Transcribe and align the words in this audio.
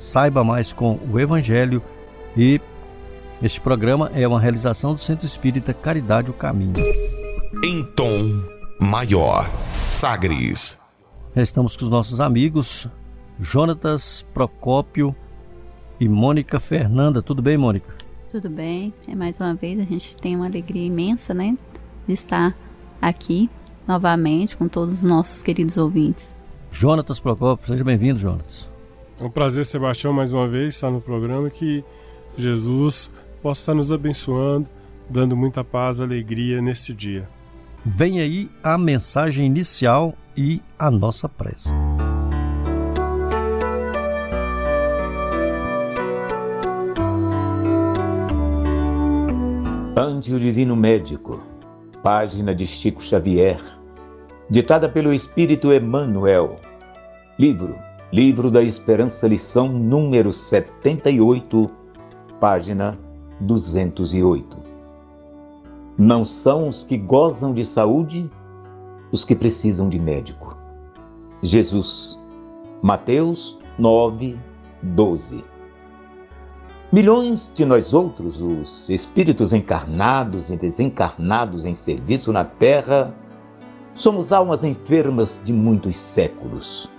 saiba 0.00 0.42
mais 0.42 0.72
com 0.72 0.98
o 1.12 1.20
Evangelho 1.20 1.82
e 2.34 2.58
este 3.42 3.60
programa 3.60 4.10
é 4.14 4.26
uma 4.26 4.40
realização 4.40 4.94
do 4.94 5.00
Centro 5.00 5.26
Espírita 5.26 5.74
Caridade 5.74 6.30
o 6.30 6.32
Caminho. 6.34 6.72
Em 7.62 7.84
tom 7.94 8.42
maior, 8.80 9.48
Sagres. 9.88 10.80
Estamos 11.36 11.76
com 11.76 11.84
os 11.84 11.90
nossos 11.90 12.18
amigos 12.18 12.88
Jonatas 13.38 14.26
Procópio 14.32 15.14
e 16.00 16.08
Mônica 16.08 16.58
Fernanda. 16.58 17.22
Tudo 17.22 17.42
bem, 17.42 17.58
Mônica? 17.58 17.94
Tudo 18.32 18.48
bem. 18.48 18.94
É 19.06 19.14
mais 19.14 19.38
uma 19.38 19.54
vez 19.54 19.78
a 19.78 19.84
gente 19.84 20.16
tem 20.16 20.34
uma 20.34 20.46
alegria 20.46 20.86
imensa, 20.86 21.34
né, 21.34 21.56
de 22.06 22.14
estar 22.14 22.56
aqui 23.02 23.50
novamente 23.86 24.56
com 24.56 24.66
todos 24.66 24.94
os 24.94 25.02
nossos 25.02 25.42
queridos 25.42 25.76
ouvintes. 25.76 26.34
Jonatas 26.70 27.20
Procópio, 27.20 27.66
seja 27.66 27.84
bem-vindo, 27.84 28.18
Jonatas. 28.18 28.69
É 29.20 29.24
um 29.24 29.28
prazer, 29.28 29.66
Sebastião, 29.66 30.14
mais 30.14 30.32
uma 30.32 30.48
vez 30.48 30.74
estar 30.74 30.90
no 30.90 30.98
programa 30.98 31.50
que 31.50 31.84
Jesus 32.38 33.10
possa 33.42 33.60
estar 33.60 33.74
nos 33.74 33.92
abençoando, 33.92 34.66
dando 35.10 35.36
muita 35.36 35.62
paz 35.62 35.98
e 35.98 36.02
alegria 36.02 36.62
neste 36.62 36.94
dia. 36.94 37.28
Vem 37.84 38.18
aí 38.18 38.48
a 38.62 38.78
mensagem 38.78 39.44
inicial 39.44 40.14
e 40.34 40.62
a 40.78 40.90
nossa 40.90 41.28
prece. 41.28 41.68
Ante 49.94 50.32
o 50.32 50.40
Divino 50.40 50.74
Médico, 50.74 51.42
página 52.02 52.54
de 52.54 52.66
Chico 52.66 53.02
Xavier, 53.02 53.60
ditada 54.48 54.88
pelo 54.88 55.12
Espírito 55.12 55.70
Emmanuel. 55.70 56.58
Livro, 57.38 57.76
Livro 58.12 58.50
da 58.50 58.60
Esperança, 58.60 59.28
lição 59.28 59.68
número 59.68 60.32
78, 60.32 61.70
página 62.40 62.98
208. 63.38 64.56
Não 65.96 66.24
são 66.24 66.66
os 66.66 66.82
que 66.82 66.98
gozam 66.98 67.54
de 67.54 67.64
saúde 67.64 68.28
os 69.12 69.24
que 69.24 69.36
precisam 69.36 69.88
de 69.88 69.96
médico. 70.00 70.56
Jesus, 71.40 72.18
Mateus 72.82 73.56
9, 73.78 74.36
12. 74.82 75.44
Milhões 76.90 77.52
de 77.54 77.64
nós 77.64 77.94
outros, 77.94 78.40
os 78.40 78.88
espíritos 78.88 79.52
encarnados 79.52 80.50
e 80.50 80.56
desencarnados 80.56 81.64
em 81.64 81.76
serviço 81.76 82.32
na 82.32 82.44
Terra, 82.44 83.14
somos 83.94 84.32
almas 84.32 84.64
enfermas 84.64 85.40
de 85.44 85.52
muitos 85.52 85.96
séculos, 85.96 86.90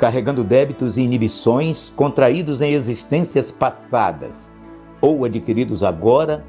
carregando 0.00 0.42
débitos 0.42 0.96
e 0.96 1.02
inibições 1.02 1.90
contraídos 1.90 2.62
em 2.62 2.72
existências 2.72 3.52
passadas 3.52 4.50
ou 4.98 5.26
adquiridos 5.26 5.82
agora, 5.82 6.42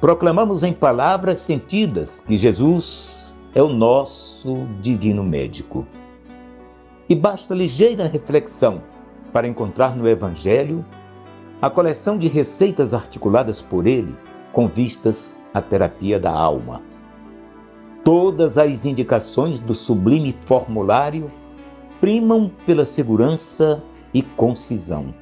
proclamamos 0.00 0.62
em 0.62 0.72
palavras 0.72 1.38
sentidas 1.38 2.20
que 2.20 2.36
Jesus 2.36 3.36
é 3.52 3.60
o 3.60 3.68
nosso 3.68 4.64
divino 4.80 5.24
médico. 5.24 5.84
E 7.08 7.16
basta 7.16 7.52
ligeira 7.52 8.06
reflexão 8.06 8.80
para 9.32 9.48
encontrar 9.48 9.96
no 9.96 10.08
Evangelho 10.08 10.84
a 11.60 11.68
coleção 11.68 12.16
de 12.16 12.28
receitas 12.28 12.94
articuladas 12.94 13.60
por 13.60 13.88
ele 13.88 14.14
com 14.52 14.68
vistas 14.68 15.36
à 15.52 15.60
terapia 15.60 16.20
da 16.20 16.30
alma. 16.30 16.80
Todas 18.04 18.56
as 18.56 18.86
indicações 18.86 19.58
do 19.58 19.74
sublime 19.74 20.32
formulário 20.46 21.28
primam 22.02 22.50
pela 22.66 22.84
segurança 22.84 23.82
e 24.12 24.20
concisão. 24.20 25.14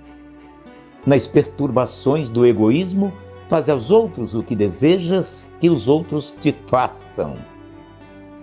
Nas 1.06 1.28
perturbações 1.28 2.28
do 2.28 2.44
egoísmo, 2.44 3.12
faz 3.48 3.68
aos 3.68 3.92
outros 3.92 4.34
o 4.34 4.42
que 4.42 4.56
desejas 4.56 5.48
que 5.60 5.70
os 5.70 5.86
outros 5.86 6.32
te 6.32 6.52
façam. 6.66 7.34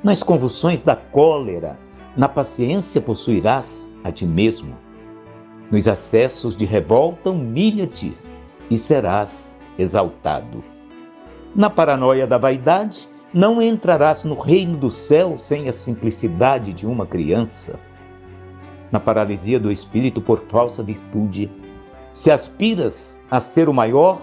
Nas 0.01 0.23
convulsões 0.23 0.81
da 0.83 0.95
cólera, 0.95 1.77
na 2.15 2.29
paciência 2.29 3.01
possuirás 3.01 3.91
a 4.05 4.11
ti 4.11 4.25
mesmo 4.25 4.87
nos 5.69 5.87
acessos 5.87 6.55
de 6.55 6.65
revolta, 6.65 7.29
humilha-te 7.29 8.15
e 8.69 8.77
serás 8.77 9.59
exaltado. 9.77 10.63
Na 11.53 11.69
paranoia 11.69 12.25
da 12.25 12.37
vaidade, 12.37 13.09
não 13.33 13.61
entrarás 13.61 14.23
no 14.23 14.39
reino 14.39 14.77
do 14.77 14.89
céu 14.89 15.37
sem 15.37 15.67
a 15.67 15.73
simplicidade 15.73 16.71
de 16.71 16.87
uma 16.87 17.05
criança. 17.05 17.79
Na 18.91 18.99
paralisia 18.99 19.59
do 19.59 19.71
espírito 19.71 20.21
por 20.21 20.39
falsa 20.49 20.81
virtude, 20.81 21.49
se 22.11 22.31
aspiras 22.31 23.21
a 23.29 23.39
ser 23.39 23.69
o 23.69 23.73
maior, 23.73 24.21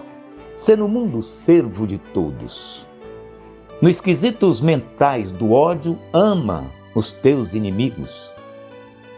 ser 0.53 0.77
no 0.77 0.87
mundo 0.87 1.21
servo 1.21 1.85
de 1.85 1.97
todos. 1.97 2.85
Nos 3.81 4.01
quesitos 4.01 4.61
mentais 4.61 5.31
do 5.31 5.51
ódio, 5.51 5.97
ama 6.13 6.65
os 6.95 7.11
teus 7.11 7.53
inimigos. 7.53 8.31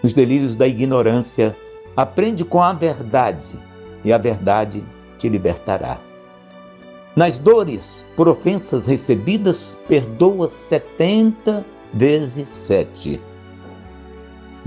Nos 0.03 0.13
delírios 0.13 0.55
da 0.55 0.67
ignorância, 0.67 1.55
Aprende 1.97 2.45
com 2.45 2.61
a 2.61 2.73
verdade 2.73 3.57
e 4.05 4.13
a 4.13 4.19
verdade 4.19 4.83
te 5.17 5.27
libertará. 5.27 5.99
Nas 7.15 7.39
dores 7.39 8.05
por 8.15 8.29
ofensas 8.29 8.85
recebidas, 8.85 9.75
perdoa 9.87 10.47
setenta 10.47 11.65
vezes 11.91 12.49
sete. 12.49 13.19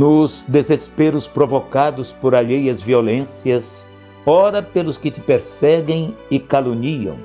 Nos 0.00 0.46
desesperos 0.48 1.28
provocados 1.28 2.10
por 2.10 2.34
alheias 2.34 2.80
violências, 2.80 3.86
ora 4.24 4.62
pelos 4.62 4.96
que 4.96 5.10
te 5.10 5.20
perseguem 5.20 6.16
e 6.30 6.38
caluniam. 6.38 7.18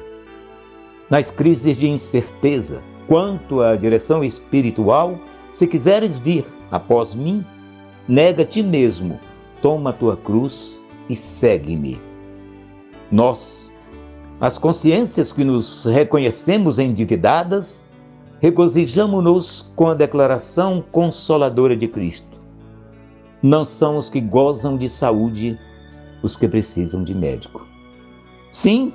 Nas 1.09 1.31
crises 1.31 1.77
de 1.77 1.87
incerteza, 1.87 2.83
quanto 3.07 3.61
à 3.61 3.77
direção 3.77 4.25
espiritual, 4.25 5.17
se 5.51 5.65
quiseres 5.65 6.17
vir 6.17 6.45
após 6.69 7.15
mim, 7.15 7.45
nega 8.09 8.43
ti 8.43 8.61
mesmo 8.61 9.21
toma 9.61 9.91
a 9.91 9.93
tua 9.93 10.17
cruz 10.17 10.83
e 11.09 11.15
segue-me. 11.15 11.97
Nós, 13.09 13.71
as 14.41 14.57
consciências 14.57 15.31
que 15.31 15.45
nos 15.45 15.85
reconhecemos 15.85 16.77
endividadas, 16.77 17.85
regozijamo-nos 18.41 19.61
com 19.77 19.87
a 19.87 19.93
declaração 19.93 20.83
consoladora 20.91 21.73
de 21.73 21.87
Cristo. 21.87 22.34
Não 23.41 23.63
são 23.65 23.97
os 23.97 24.09
que 24.09 24.19
gozam 24.19 24.77
de 24.77 24.89
saúde 24.89 25.57
os 26.23 26.35
que 26.35 26.47
precisam 26.47 27.03
de 27.03 27.13
médico. 27.13 27.65
Sim, 28.51 28.93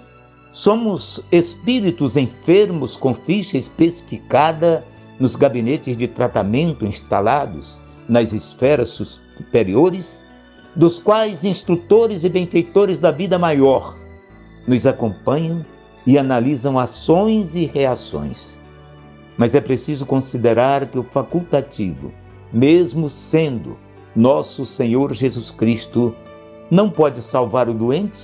somos 0.52 1.24
espíritos 1.30 2.16
enfermos 2.16 2.96
com 2.96 3.14
ficha 3.14 3.56
especificada 3.56 4.84
nos 5.18 5.36
gabinetes 5.36 5.96
de 5.96 6.08
tratamento 6.08 6.84
instalados 6.84 7.80
nas 8.08 8.32
esferas 8.32 8.88
superiores 8.88 10.24
dos 10.74 10.98
quais 10.98 11.44
instrutores 11.44 12.24
e 12.24 12.28
benfeitores 12.28 12.98
da 12.98 13.10
vida 13.10 13.38
maior 13.38 13.96
nos 14.66 14.86
acompanham 14.86 15.64
e 16.06 16.18
analisam 16.18 16.78
ações 16.78 17.54
e 17.54 17.66
reações. 17.66 18.58
Mas 19.36 19.54
é 19.54 19.60
preciso 19.60 20.06
considerar 20.06 20.86
que 20.86 20.98
o 20.98 21.04
facultativo, 21.04 22.12
mesmo 22.52 23.08
sendo 23.08 23.76
nosso 24.14 24.66
Senhor 24.66 25.12
Jesus 25.12 25.50
Cristo, 25.50 26.14
não 26.70 26.90
pode 26.90 27.22
salvar 27.22 27.68
o 27.68 27.74
doente 27.74 28.20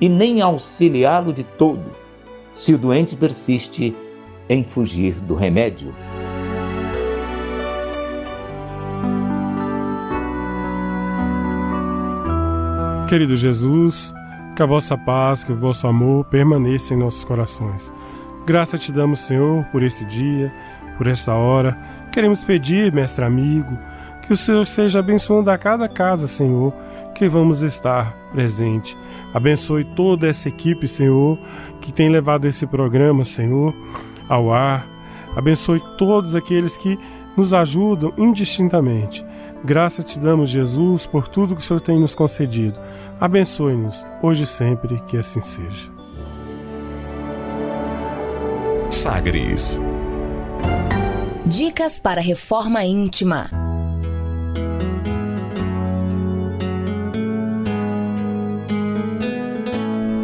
e 0.00 0.08
nem 0.08 0.40
auxiliá-lo 0.40 1.32
de 1.32 1.44
todo, 1.44 1.84
se 2.56 2.72
o 2.72 2.78
doente 2.78 3.16
persiste 3.16 3.94
em 4.48 4.64
fugir 4.64 5.14
do 5.14 5.34
remédio. 5.34 5.94
Querido 13.08 13.34
Jesus, 13.34 14.14
que 14.54 14.62
a 14.62 14.66
vossa 14.66 14.96
paz, 14.96 15.42
que 15.42 15.52
o 15.52 15.56
vosso 15.56 15.86
amor 15.86 16.24
permaneça 16.26 16.94
em 16.94 16.96
nossos 16.96 17.24
corações. 17.24 17.92
Graça 18.46 18.78
te 18.78 18.92
damos, 18.92 19.20
Senhor, 19.20 19.64
por 19.72 19.82
esse 19.82 20.04
dia, 20.04 20.52
por 20.96 21.06
essa 21.06 21.34
hora. 21.34 21.76
Queremos 22.12 22.44
pedir, 22.44 22.92
mestre 22.92 23.24
amigo, 23.24 23.76
que 24.30 24.34
o 24.34 24.36
Senhor 24.36 24.64
seja 24.64 25.00
abençoando 25.00 25.50
a 25.50 25.58
cada 25.58 25.88
casa, 25.88 26.28
Senhor, 26.28 26.72
que 27.16 27.28
vamos 27.28 27.62
estar 27.62 28.14
presente. 28.30 28.96
Abençoe 29.34 29.84
toda 29.84 30.28
essa 30.28 30.48
equipe, 30.48 30.86
Senhor, 30.86 31.36
que 31.80 31.92
tem 31.92 32.08
levado 32.08 32.44
esse 32.46 32.64
programa, 32.64 33.24
Senhor, 33.24 33.74
ao 34.28 34.52
ar. 34.52 34.86
Abençoe 35.34 35.82
todos 35.98 36.36
aqueles 36.36 36.76
que 36.76 36.96
nos 37.36 37.52
ajudam 37.52 38.12
indistintamente. 38.16 39.26
Graça 39.64 40.00
te 40.00 40.16
damos, 40.16 40.48
Jesus, 40.48 41.06
por 41.06 41.26
tudo 41.26 41.56
que 41.56 41.60
o 41.60 41.64
Senhor 41.64 41.80
tem 41.80 41.98
nos 41.98 42.14
concedido. 42.14 42.78
Abençoe-nos, 43.20 44.06
hoje 44.22 44.44
e 44.44 44.46
sempre, 44.46 45.02
que 45.08 45.16
assim 45.16 45.40
seja. 45.40 45.90
Sagres. 48.92 49.80
Dicas 51.44 51.98
para 51.98 52.20
reforma 52.20 52.84
íntima. 52.84 53.69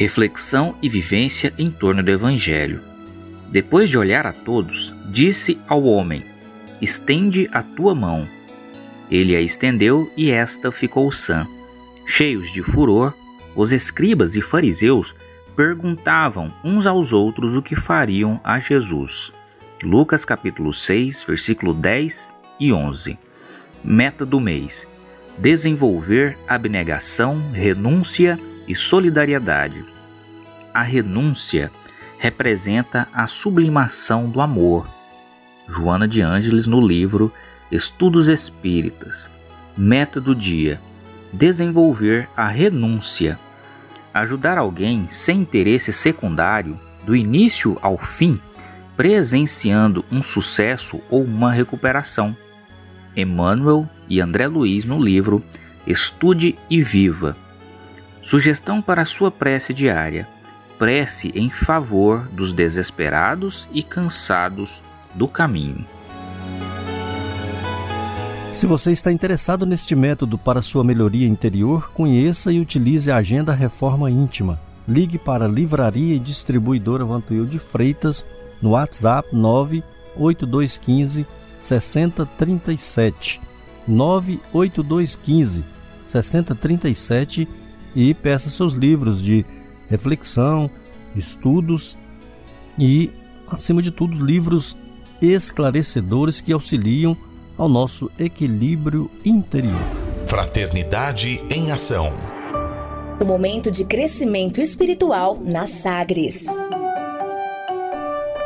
Reflexão 0.00 0.74
e 0.80 0.88
vivência 0.88 1.52
em 1.58 1.70
torno 1.70 2.02
do 2.02 2.10
Evangelho. 2.10 2.80
Depois 3.50 3.90
de 3.90 3.98
olhar 3.98 4.26
a 4.26 4.32
todos, 4.32 4.94
disse 5.06 5.58
ao 5.68 5.84
homem: 5.84 6.24
Estende 6.80 7.46
a 7.52 7.62
tua 7.62 7.94
mão. 7.94 8.26
Ele 9.10 9.36
a 9.36 9.42
estendeu 9.42 10.10
e 10.16 10.30
esta 10.30 10.72
ficou 10.72 11.12
sã. 11.12 11.46
Cheios 12.06 12.50
de 12.50 12.62
furor, 12.62 13.12
os 13.54 13.72
escribas 13.72 14.36
e 14.36 14.40
fariseus 14.40 15.14
perguntavam 15.54 16.50
uns 16.64 16.86
aos 16.86 17.12
outros 17.12 17.54
o 17.54 17.60
que 17.60 17.76
fariam 17.76 18.40
a 18.42 18.58
Jesus. 18.58 19.34
Lucas 19.82 20.24
capítulo 20.24 20.72
6, 20.72 21.24
versículo 21.24 21.74
10 21.74 22.34
e 22.58 22.72
11. 22.72 23.18
Meta 23.84 24.24
do 24.24 24.40
mês: 24.40 24.88
desenvolver 25.36 26.38
abnegação, 26.48 27.50
renúncia 27.52 28.38
e 28.38 28.49
solidariedade. 28.74 29.84
A 30.72 30.82
renúncia 30.82 31.70
representa 32.18 33.08
a 33.12 33.26
sublimação 33.26 34.28
do 34.28 34.40
amor. 34.40 34.86
Joana 35.68 36.06
de 36.06 36.20
Ângeles 36.20 36.66
no 36.66 36.80
livro 36.80 37.32
Estudos 37.70 38.28
Espíritas. 38.28 39.30
Meta 39.76 40.20
do 40.20 40.34
dia: 40.34 40.80
desenvolver 41.32 42.28
a 42.36 42.48
renúncia. 42.48 43.38
Ajudar 44.12 44.58
alguém 44.58 45.06
sem 45.08 45.40
interesse 45.40 45.92
secundário, 45.92 46.78
do 47.04 47.14
início 47.14 47.78
ao 47.80 47.96
fim, 47.96 48.40
presenciando 48.96 50.04
um 50.10 50.22
sucesso 50.22 51.00
ou 51.08 51.22
uma 51.22 51.52
recuperação. 51.52 52.36
Emmanuel 53.16 53.88
e 54.08 54.20
André 54.20 54.46
Luiz 54.46 54.84
no 54.84 55.02
livro 55.02 55.42
Estude 55.86 56.56
e 56.68 56.82
Viva. 56.82 57.36
Sugestão 58.22 58.82
para 58.82 59.04
sua 59.04 59.30
prece 59.30 59.72
diária: 59.72 60.28
prece 60.78 61.32
em 61.34 61.50
favor 61.50 62.28
dos 62.28 62.52
desesperados 62.52 63.68
e 63.72 63.82
cansados 63.82 64.82
do 65.14 65.26
caminho. 65.26 65.84
Se 68.52 68.66
você 68.66 68.90
está 68.90 69.12
interessado 69.12 69.64
neste 69.64 69.94
método 69.94 70.36
para 70.36 70.60
sua 70.60 70.82
melhoria 70.82 71.26
interior, 71.26 71.92
conheça 71.92 72.52
e 72.52 72.60
utilize 72.60 73.10
a 73.10 73.16
Agenda 73.16 73.52
Reforma 73.52 74.10
Íntima. 74.10 74.60
Ligue 74.88 75.18
para 75.18 75.46
Livraria 75.46 76.16
e 76.16 76.18
Distribuidora 76.18 77.04
Vantuil 77.04 77.46
de 77.46 77.60
Freitas 77.60 78.26
no 78.60 78.70
WhatsApp 78.70 79.28
98215 79.32 81.26
6037. 81.58 83.40
98215 83.86 85.64
6037 86.04 87.48
e 87.94 88.14
peça 88.14 88.50
seus 88.50 88.74
livros 88.74 89.22
de 89.22 89.44
reflexão, 89.88 90.70
estudos 91.14 91.98
e, 92.78 93.10
acima 93.48 93.82
de 93.82 93.90
tudo, 93.90 94.24
livros 94.24 94.76
esclarecedores 95.20 96.40
que 96.40 96.52
auxiliam 96.52 97.16
ao 97.58 97.68
nosso 97.68 98.10
equilíbrio 98.18 99.10
interior. 99.24 99.80
Fraternidade 100.26 101.42
em 101.50 101.72
Ação. 101.72 102.12
O 103.20 103.24
momento 103.24 103.70
de 103.70 103.84
crescimento 103.84 104.60
espiritual 104.60 105.38
na 105.44 105.66
Sagres. 105.66 106.46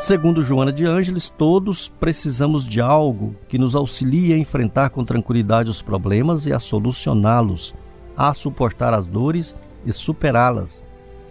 Segundo 0.01 0.43
Joana 0.43 0.73
de 0.73 0.85
Ângeles, 0.85 1.29
todos 1.29 1.87
precisamos 1.87 2.65
de 2.65 2.81
algo 2.81 3.35
que 3.47 3.57
nos 3.57 3.73
auxilie 3.73 4.33
a 4.33 4.37
enfrentar 4.37 4.89
com 4.89 5.05
tranquilidade 5.05 5.69
os 5.69 5.81
problemas 5.81 6.45
e 6.45 6.51
a 6.51 6.59
solucioná-los 6.59 7.73
a 8.15 8.33
suportar 8.33 8.93
as 8.93 9.05
dores 9.05 9.55
e 9.85 9.91
superá-las, 9.91 10.83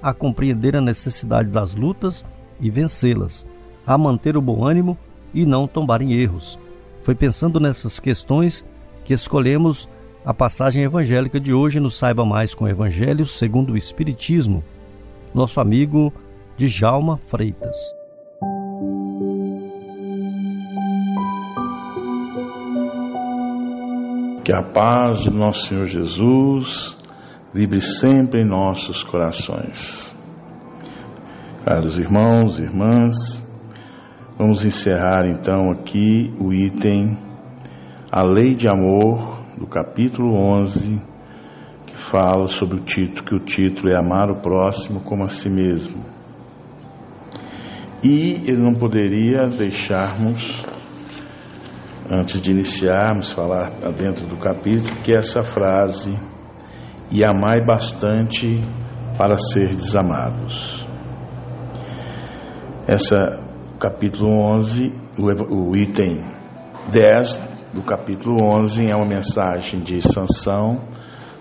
a 0.03 0.13
compreender 0.13 0.77
a 0.77 0.81
necessidade 0.81 1.49
das 1.49 1.75
lutas 1.75 2.25
e 2.61 2.71
vencê-las, 2.71 3.47
a 3.87 3.97
manter 3.97 4.37
o 4.37 4.43
bom 4.43 4.65
ânimo 4.65 4.97
e 5.33 5.45
não 5.45 5.67
tombar 5.67 6.03
em 6.03 6.13
erros. 6.13 6.59
Foi 7.03 7.15
pensando 7.15 7.59
nessas 7.59 7.99
questões 7.99 8.65
que 9.05 9.13
escolhemos 9.13 9.89
a 10.25 10.33
passagem 10.33 10.83
evangélica 10.83 11.39
de 11.39 11.53
hoje 11.53 11.79
no 11.79 11.91
Saiba 11.91 12.25
Mais 12.25 12.55
com 12.55 12.65
o 12.65 12.69
Evangelho 12.69 13.27
segundo 13.27 13.75
o 13.75 13.77
Espiritismo, 13.77 14.65
nosso 15.35 15.61
amigo 15.61 16.13
Djalma 16.57 17.19
Freitas. 17.19 18.04
Que 24.45 24.55
a 24.55 24.63
paz 24.63 25.21
de 25.21 25.31
nosso 25.31 25.69
Senhor 25.69 25.87
Jesus 25.87 26.95
vibre 27.55 27.81
sempre 27.81 28.43
em 28.43 28.47
nossos 28.47 29.03
corações. 29.03 30.15
Caros 31.65 31.99
irmãos 31.99 32.59
e 32.59 32.63
irmãs, 32.65 33.43
vamos 34.37 34.63
encerrar 34.63 35.25
então 35.27 35.71
aqui 35.71 36.31
o 36.39 36.53
item 36.53 37.17
A 38.13 38.21
Lei 38.23 38.55
de 38.55 38.69
Amor, 38.69 39.41
do 39.57 39.67
capítulo 39.67 40.37
11, 40.37 41.01
que 41.87 41.97
fala 41.97 42.47
sobre 42.47 42.81
o 42.81 42.85
título, 42.85 43.25
que 43.25 43.35
o 43.35 43.41
título 43.41 43.95
é 43.95 43.97
Amar 43.99 44.31
o 44.31 44.43
próximo 44.43 45.01
como 45.01 45.25
a 45.25 45.29
si 45.29 45.49
mesmo. 45.49 46.05
E 48.03 48.43
ele 48.45 48.61
não 48.61 48.75
poderia 48.75 49.47
deixarmos 49.47 50.63
antes 52.11 52.41
de 52.41 52.51
iniciarmos, 52.51 53.33
falar 53.33 53.71
dentro 53.97 54.27
do 54.27 54.37
capítulo, 54.37 54.95
que 55.03 55.13
é 55.13 55.19
essa 55.19 55.43
frase, 55.43 56.19
e 57.11 57.25
amai 57.25 57.65
bastante 57.65 58.63
para 59.17 59.39
ser 59.39 59.75
desamados. 59.75 60.87
Essa, 62.87 63.17
capítulo 63.79 64.31
11, 64.31 64.93
o, 65.19 65.71
o 65.71 65.77
item 65.77 66.25
10 66.91 67.41
do 67.73 67.83
capítulo 67.83 68.43
11 68.43 68.91
é 68.91 68.95
uma 68.95 69.07
mensagem 69.07 69.81
de 69.81 70.03
Sansão, 70.03 70.81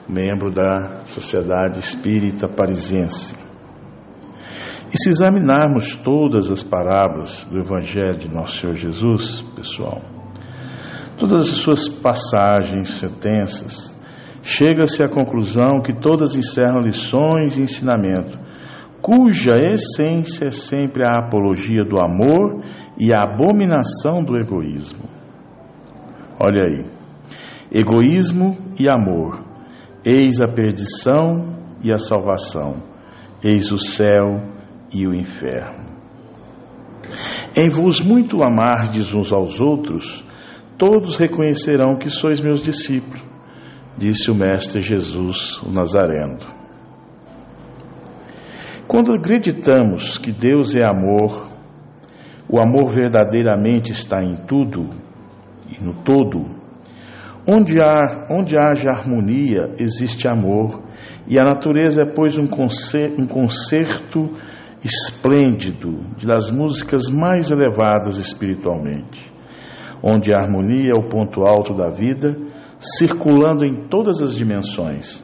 membro 0.08 0.52
da 0.52 1.02
Sociedade 1.06 1.80
Espírita 1.80 2.48
Parisense. 2.48 3.36
E 4.94 4.98
se 4.98 5.10
examinarmos 5.10 5.96
todas 5.96 6.52
as 6.52 6.62
parábolas 6.62 7.46
do 7.46 7.60
Evangelho 7.60 8.16
de 8.16 8.30
Nosso 8.30 8.60
Senhor 8.60 8.76
Jesus, 8.76 9.42
pessoal, 9.56 10.02
todas 11.24 11.54
as 11.54 11.60
suas 11.60 11.88
passagens, 11.88 12.96
sentenças, 12.96 13.96
chega-se 14.42 15.02
à 15.02 15.08
conclusão 15.08 15.82
que 15.82 15.94
todas 15.94 16.36
encerram 16.36 16.82
lições 16.82 17.58
e 17.58 17.62
ensinamento, 17.62 18.38
cuja 19.02 19.58
essência 19.58 20.48
é 20.48 20.52
sempre 20.52 21.06
a 21.06 21.20
apologia 21.20 21.86
do 21.86 21.98
amor 21.98 22.62
e 22.98 23.14
a 23.14 23.22
abominação 23.22 24.22
do 24.22 24.36
egoísmo. 24.36 25.06
Olha 26.38 26.66
aí. 26.68 26.86
Egoísmo 27.72 28.58
e 28.78 28.90
amor. 28.90 29.42
Eis 30.04 30.42
a 30.42 30.48
perdição 30.48 31.56
e 31.82 31.94
a 31.94 31.98
salvação. 31.98 32.84
Eis 33.42 33.72
o 33.72 33.78
céu 33.78 34.42
e 34.94 35.08
o 35.08 35.16
inferno. 35.16 35.86
Em 37.56 37.70
vos 37.70 38.02
muito 38.02 38.44
amardes 38.44 39.14
uns 39.14 39.32
aos 39.32 39.62
outros, 39.62 40.26
todos 40.84 41.16
reconhecerão 41.16 41.96
que 41.96 42.10
sois 42.10 42.42
meus 42.42 42.62
discípulos, 42.62 43.24
disse 43.98 44.30
o 44.30 44.36
Mestre 44.36 44.82
Jesus, 44.82 45.62
o 45.62 45.72
Nazareno. 45.72 46.40
Quando 48.86 49.14
acreditamos 49.14 50.18
que 50.18 50.30
Deus 50.30 50.76
é 50.76 50.86
amor, 50.86 51.48
o 52.50 52.60
amor 52.60 52.90
verdadeiramente 52.90 53.94
está 53.94 54.22
em 54.22 54.36
tudo 54.36 54.90
e 55.72 55.82
no 55.82 55.94
todo, 55.94 56.54
onde, 57.48 57.82
há, 57.82 58.28
onde 58.30 58.58
haja 58.58 58.90
harmonia, 58.90 59.74
existe 59.80 60.28
amor, 60.28 60.84
e 61.26 61.40
a 61.40 61.46
natureza 61.46 62.02
é, 62.02 62.06
pois, 62.06 62.38
um 62.38 62.46
concerto, 62.46 63.22
um 63.22 63.26
concerto 63.26 64.32
esplêndido 64.84 66.02
das 66.22 66.52
músicas 66.52 67.04
mais 67.10 67.52
elevadas 67.52 68.18
espiritualmente, 68.18 69.33
onde 70.04 70.36
a 70.36 70.40
harmonia 70.40 70.92
é 70.94 71.00
o 71.00 71.08
ponto 71.08 71.44
alto 71.44 71.74
da 71.74 71.90
vida, 71.90 72.38
circulando 72.78 73.64
em 73.64 73.88
todas 73.88 74.22
as 74.22 74.36
dimensões. 74.36 75.24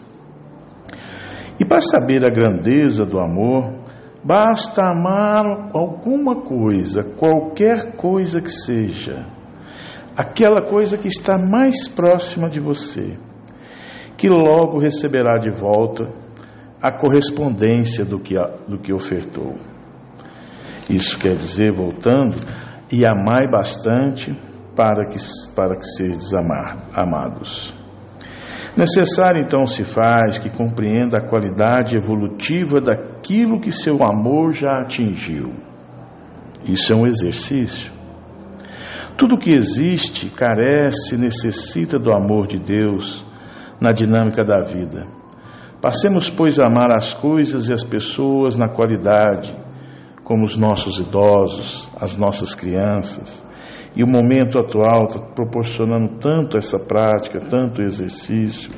E 1.60 1.66
para 1.66 1.82
saber 1.82 2.24
a 2.24 2.34
grandeza 2.34 3.06
do 3.06 3.20
amor, 3.20 3.74
basta 4.24 4.90
amar 4.90 5.72
alguma 5.74 6.38
coisa, 6.38 7.04
qualquer 7.04 7.98
coisa 7.98 8.42
que 8.42 8.52
seja, 8.52 9.26
aquela 10.16 10.62
coisa 10.62 10.98
que 10.98 11.10
está 11.10 11.38
mais 11.38 11.90
próxima 11.90 12.50
de 12.50 12.62
você, 12.62 13.18
que 14.16 14.30
logo 14.30 14.80
receberá 14.80 15.38
de 15.38 15.52
volta 15.52 16.08
a 16.82 16.90
correspondência 16.90 18.06
do 18.06 18.18
que, 18.18 18.36
do 18.66 18.80
que 18.80 18.94
ofertou. 18.94 19.56
Isso 20.90 21.20
quer 21.20 21.36
dizer, 21.36 21.74
voltando, 21.74 22.38
e 22.90 23.04
amai 23.06 23.50
bastante 23.52 24.36
para 24.76 25.06
que, 25.08 25.18
para 25.56 25.76
que 25.76 26.36
amar, 26.38 26.90
amados. 26.94 27.76
Necessário 28.78 29.42
então 29.42 29.68
se 29.68 29.84
faz 29.84 30.38
que 30.38 30.50
compreenda 30.50 31.18
a 31.18 31.28
qualidade 31.28 31.98
evolutiva 31.98 32.80
daquilo 32.80 33.60
que 33.60 33.72
seu 33.72 34.04
amor 34.04 34.54
já 34.54 34.80
atingiu. 34.82 35.52
Isso 36.66 36.94
é 36.94 36.96
um 36.96 37.06
exercício. 37.06 37.92
Tudo 39.18 39.38
que 39.38 39.52
existe 39.52 40.30
carece, 40.30 41.18
necessita 41.18 42.00
do 42.00 42.12
amor 42.12 42.48
de 42.48 42.58
Deus 42.58 43.26
na 43.82 43.90
dinâmica 43.90 44.44
da 44.46 44.64
vida. 44.64 45.06
Passemos, 45.82 46.30
pois, 46.30 46.60
a 46.60 46.68
amar 46.68 46.96
as 46.96 47.14
coisas 47.14 47.70
e 47.70 47.74
as 47.74 47.84
pessoas 47.84 48.58
na 48.58 48.70
qualidade, 48.70 49.56
como 50.30 50.46
os 50.46 50.56
nossos 50.56 51.00
idosos, 51.00 51.92
as 52.00 52.16
nossas 52.16 52.54
crianças. 52.54 53.44
E 53.96 54.04
o 54.04 54.08
momento 54.08 54.60
atual 54.60 55.08
está 55.08 55.20
proporcionando 55.20 56.20
tanto 56.20 56.56
essa 56.56 56.78
prática, 56.78 57.40
tanto 57.40 57.82
exercício. 57.82 58.70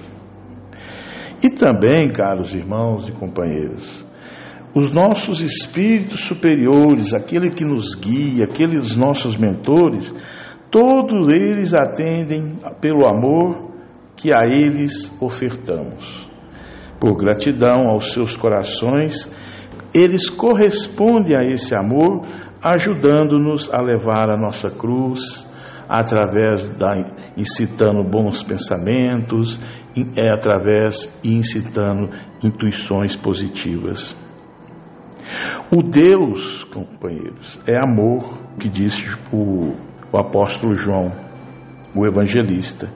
E 1.43 1.49
também, 1.49 2.09
caros 2.09 2.55
irmãos 2.55 3.09
e 3.09 3.11
companheiros, 3.11 4.07
os 4.73 4.93
nossos 4.93 5.41
espíritos 5.41 6.21
superiores, 6.21 7.13
aquele 7.13 7.49
que 7.49 7.65
nos 7.65 7.95
guia, 7.95 8.45
aqueles 8.45 8.95
nossos 8.95 9.35
mentores, 9.35 10.15
todos 10.71 11.27
eles 11.33 11.73
atendem 11.73 12.59
pelo 12.79 13.05
amor 13.05 13.73
que 14.15 14.31
a 14.31 14.45
eles 14.47 15.11
ofertamos 15.19 16.31
por 16.97 17.17
gratidão 17.17 17.89
aos 17.89 18.13
seus 18.13 18.37
corações, 18.37 19.29
eles 19.93 20.29
correspondem 20.29 21.35
a 21.35 21.41
esse 21.41 21.75
amor, 21.75 22.25
ajudando-nos 22.61 23.71
a 23.73 23.81
levar 23.81 24.29
a 24.29 24.37
nossa 24.37 24.69
cruz, 24.69 25.47
através 25.87 26.63
da 26.63 26.93
incitando 27.35 28.03
bons 28.03 28.43
pensamentos, 28.43 29.59
é 30.15 30.29
através 30.29 31.09
incitando 31.23 32.09
intuições 32.41 33.15
positivas. 33.15 34.15
O 35.73 35.83
Deus, 35.83 36.63
companheiros, 36.65 37.59
é 37.67 37.77
amor, 37.77 38.41
que 38.59 38.69
disse 38.69 39.17
o, 39.31 39.73
o 40.11 40.19
apóstolo 40.19 40.73
João, 40.75 41.11
o 41.93 42.05
evangelista 42.05 42.89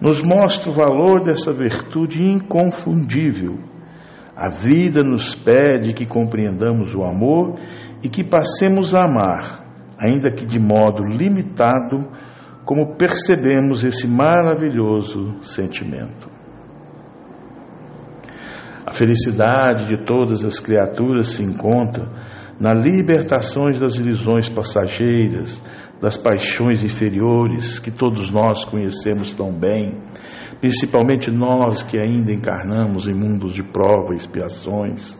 nos 0.00 0.22
mostra 0.22 0.70
o 0.70 0.72
valor 0.72 1.22
dessa 1.22 1.52
virtude 1.52 2.22
inconfundível. 2.22 3.58
A 4.40 4.48
vida 4.48 5.02
nos 5.02 5.34
pede 5.34 5.92
que 5.92 6.06
compreendamos 6.06 6.94
o 6.94 7.02
amor 7.04 7.60
e 8.02 8.08
que 8.08 8.24
passemos 8.24 8.94
a 8.94 9.04
amar, 9.04 9.66
ainda 9.98 10.32
que 10.32 10.46
de 10.46 10.58
modo 10.58 11.04
limitado, 11.04 12.08
como 12.64 12.96
percebemos 12.96 13.84
esse 13.84 14.08
maravilhoso 14.08 15.42
sentimento. 15.42 16.30
A 18.86 18.90
felicidade 18.90 19.86
de 19.88 20.06
todas 20.06 20.42
as 20.46 20.58
criaturas 20.58 21.28
se 21.28 21.42
encontra 21.42 22.08
na 22.58 22.72
libertação 22.72 23.66
das 23.68 23.96
ilusões 23.96 24.48
passageiras, 24.48 25.62
das 26.00 26.16
paixões 26.16 26.82
inferiores 26.82 27.78
que 27.78 27.90
todos 27.90 28.30
nós 28.30 28.64
conhecemos 28.64 29.34
tão 29.34 29.52
bem, 29.52 29.98
principalmente 30.60 31.30
nós 31.30 31.82
que 31.82 31.98
ainda 31.98 32.32
encarnamos 32.32 33.08
em 33.08 33.14
mundos 33.14 33.52
de 33.52 33.62
prova 33.62 34.12
e 34.12 34.16
expiações, 34.16 35.18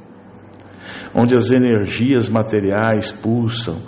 onde 1.15 1.37
as 1.37 1.51
energias 1.51 2.29
materiais 2.29 3.11
pulsam, 3.11 3.83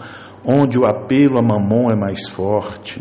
onde 0.45 0.79
o 0.79 0.85
apelo 0.85 1.39
a 1.39 1.43
mamon 1.43 1.89
é 1.93 1.97
mais 1.97 2.29
forte, 2.29 3.01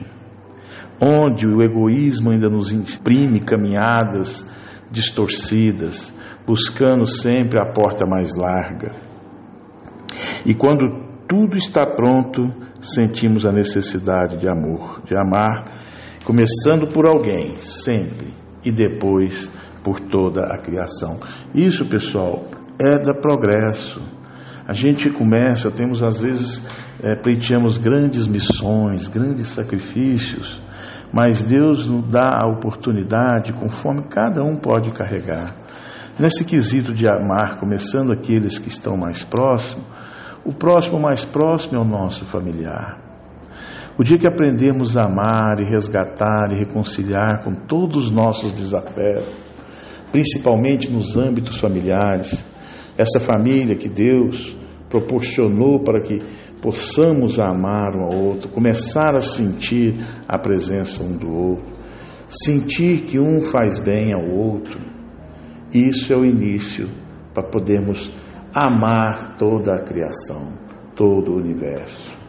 onde 1.00 1.48
o 1.48 1.62
egoísmo 1.62 2.32
ainda 2.32 2.48
nos 2.48 2.72
imprime 2.72 3.40
caminhadas 3.40 4.46
distorcidas, 4.92 6.14
buscando 6.46 7.08
sempre 7.08 7.60
a 7.62 7.72
porta 7.72 8.06
mais 8.06 8.36
larga. 8.36 8.92
E 10.46 10.54
quando 10.54 11.10
tudo 11.28 11.56
está 11.56 11.86
pronto, 11.86 12.42
sentimos 12.82 13.46
a 13.46 13.52
necessidade 13.52 14.38
de 14.38 14.50
amor, 14.50 15.02
de 15.06 15.16
amar, 15.16 15.72
começando 16.26 16.88
por 16.92 17.08
alguém, 17.08 17.58
sempre, 17.60 18.41
e 18.64 18.72
depois 18.72 19.50
por 19.84 20.00
toda 20.00 20.46
a 20.46 20.58
criação. 20.58 21.20
Isso, 21.54 21.86
pessoal, 21.86 22.44
é 22.80 23.00
da 23.00 23.14
progresso. 23.14 24.02
A 24.68 24.74
gente 24.74 25.10
começa, 25.10 25.72
temos 25.72 26.04
às 26.04 26.22
vezes, 26.22 26.62
é, 27.02 27.16
pleiteamos 27.16 27.78
grandes 27.78 28.28
missões, 28.28 29.08
grandes 29.08 29.48
sacrifícios, 29.48 30.62
mas 31.12 31.44
Deus 31.44 31.86
nos 31.88 32.08
dá 32.08 32.38
a 32.42 32.48
oportunidade 32.48 33.52
conforme 33.54 34.04
cada 34.04 34.44
um 34.44 34.56
pode 34.56 34.92
carregar. 34.92 35.54
Nesse 36.18 36.46
quesito 36.46 36.94
de 36.94 37.08
amar, 37.08 37.60
começando 37.60 38.12
aqueles 38.12 38.60
que 38.60 38.70
estão 38.70 38.96
mais 38.96 39.24
próximos, 39.24 39.84
o 40.46 40.54
próximo 40.54 41.00
mais 41.00 41.26
próximo 41.26 41.78
é 41.78 41.80
o 41.80 41.86
nosso 41.86 42.26
familiar. 42.26 43.11
O 44.02 44.04
dia 44.04 44.18
que 44.18 44.26
aprendemos 44.26 44.98
a 44.98 45.04
amar 45.04 45.60
e 45.60 45.64
resgatar 45.64 46.52
e 46.52 46.58
reconciliar 46.58 47.44
com 47.44 47.52
todos 47.52 48.06
os 48.06 48.12
nossos 48.12 48.52
desafios, 48.52 49.30
principalmente 50.12 50.90
nos 50.90 51.16
âmbitos 51.16 51.58
familiares, 51.58 52.44
essa 52.98 53.20
família 53.20 53.76
que 53.76 53.88
Deus 53.88 54.58
proporcionou 54.90 55.84
para 55.84 56.02
que 56.02 56.20
possamos 56.60 57.40
amar 57.40 57.96
um 57.96 58.02
ao 58.02 58.18
outro, 58.18 58.50
começar 58.50 59.16
a 59.16 59.20
sentir 59.20 60.04
a 60.28 60.36
presença 60.36 61.04
um 61.04 61.16
do 61.16 61.32
outro, 61.32 61.76
sentir 62.28 63.02
que 63.02 63.20
um 63.20 63.40
faz 63.40 63.78
bem 63.78 64.16
ao 64.16 64.28
outro. 64.28 64.80
Isso 65.72 66.12
é 66.12 66.18
o 66.18 66.26
início 66.26 66.90
para 67.36 67.44
podermos 67.44 68.12
amar 68.52 69.36
toda 69.38 69.76
a 69.76 69.84
criação, 69.84 70.54
todo 70.96 71.34
o 71.34 71.38
universo. 71.38 72.21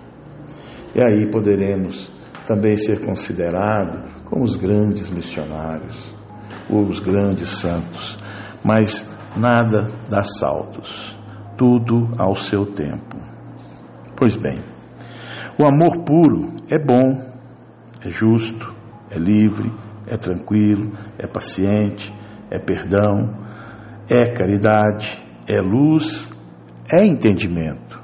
E 0.95 1.01
aí 1.01 1.31
poderemos 1.31 2.13
também 2.47 2.77
ser 2.77 3.05
considerados 3.05 4.23
como 4.25 4.45
os 4.45 4.57
grandes 4.57 5.11
missionários, 5.11 6.15
os 6.69 7.01
grandes 7.01 7.49
santos, 7.49 8.19
mas 8.65 9.07
nada 9.37 9.91
dá 10.09 10.23
saltos, 10.23 11.19
tudo 11.57 12.11
ao 12.19 12.35
seu 12.35 12.67
tempo. 12.67 13.17
Pois 14.17 14.37
bem, 14.37 14.61
o 15.59 15.65
amor 15.65 16.05
puro 16.05 16.51
é 16.69 16.79
bom, 16.79 17.21
é 18.05 18.11
justo, 18.11 18.75
é 19.11 19.19
livre, 19.19 19.73
é 20.07 20.17
tranquilo, 20.17 20.93
é 21.19 21.27
paciente, 21.27 22.13
é 22.51 22.59
perdão, 22.59 23.33
é 24.09 24.29
caridade, 24.31 25.23
é 25.47 25.61
luz, 25.61 26.31
é 26.93 27.05
entendimento, 27.05 28.03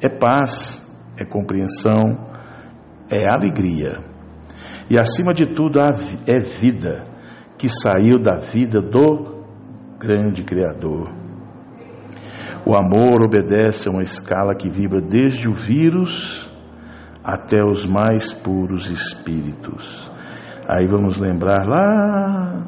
é 0.00 0.08
paz, 0.08 0.85
é 1.16 1.24
compreensão, 1.24 2.28
é 3.10 3.26
alegria. 3.28 4.04
E 4.88 4.98
acima 4.98 5.32
de 5.32 5.46
tudo 5.46 5.78
é 5.80 6.40
vida, 6.40 7.04
que 7.58 7.68
saiu 7.68 8.20
da 8.20 8.36
vida 8.36 8.80
do 8.80 9.44
grande 9.98 10.44
Criador. 10.44 11.10
O 12.64 12.76
amor 12.76 13.24
obedece 13.24 13.88
a 13.88 13.92
uma 13.92 14.02
escala 14.02 14.54
que 14.54 14.68
vibra 14.68 15.00
desde 15.00 15.48
o 15.48 15.54
vírus 15.54 16.50
até 17.22 17.64
os 17.64 17.86
mais 17.86 18.32
puros 18.32 18.90
espíritos. 18.90 20.10
Aí 20.68 20.86
vamos 20.86 21.18
lembrar 21.18 21.64
lá 21.64 22.66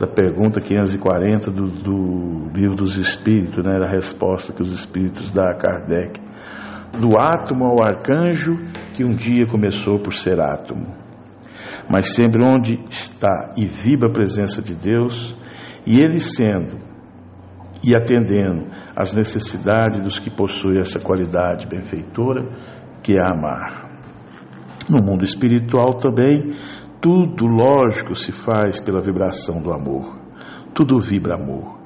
da 0.00 0.06
pergunta 0.06 0.60
540 0.60 1.50
do, 1.50 1.68
do 1.68 2.50
livro 2.54 2.74
dos 2.74 2.96
Espíritos, 2.96 3.62
né, 3.64 3.78
da 3.78 3.86
resposta 3.86 4.52
que 4.52 4.62
os 4.62 4.72
Espíritos 4.72 5.30
dão 5.30 5.44
a 5.44 5.54
Kardec. 5.54 6.20
Do 6.98 7.18
átomo 7.18 7.66
ao 7.66 7.82
arcanjo, 7.82 8.58
que 8.94 9.04
um 9.04 9.14
dia 9.14 9.46
começou 9.46 9.98
por 9.98 10.14
ser 10.14 10.40
átomo. 10.40 10.94
Mas 11.88 12.14
sempre 12.14 12.44
onde 12.44 12.78
está 12.88 13.52
e 13.56 13.64
vibra 13.64 14.08
a 14.08 14.12
presença 14.12 14.60
de 14.62 14.74
Deus, 14.74 15.36
e 15.86 16.00
Ele 16.00 16.20
sendo 16.20 16.90
e 17.82 17.94
atendendo 17.96 18.66
às 18.94 19.12
necessidades 19.12 20.00
dos 20.00 20.18
que 20.18 20.30
possuem 20.30 20.80
essa 20.80 21.00
qualidade 21.00 21.66
benfeitora, 21.66 22.48
que 23.02 23.14
é 23.14 23.34
amar. 23.34 23.90
No 24.88 25.02
mundo 25.02 25.24
espiritual 25.24 25.96
também, 25.96 26.54
tudo 27.00 27.46
lógico 27.46 28.14
se 28.14 28.32
faz 28.32 28.80
pela 28.80 29.00
vibração 29.00 29.62
do 29.62 29.72
amor. 29.72 30.18
Tudo 30.74 31.00
vibra 31.00 31.34
amor. 31.34 31.80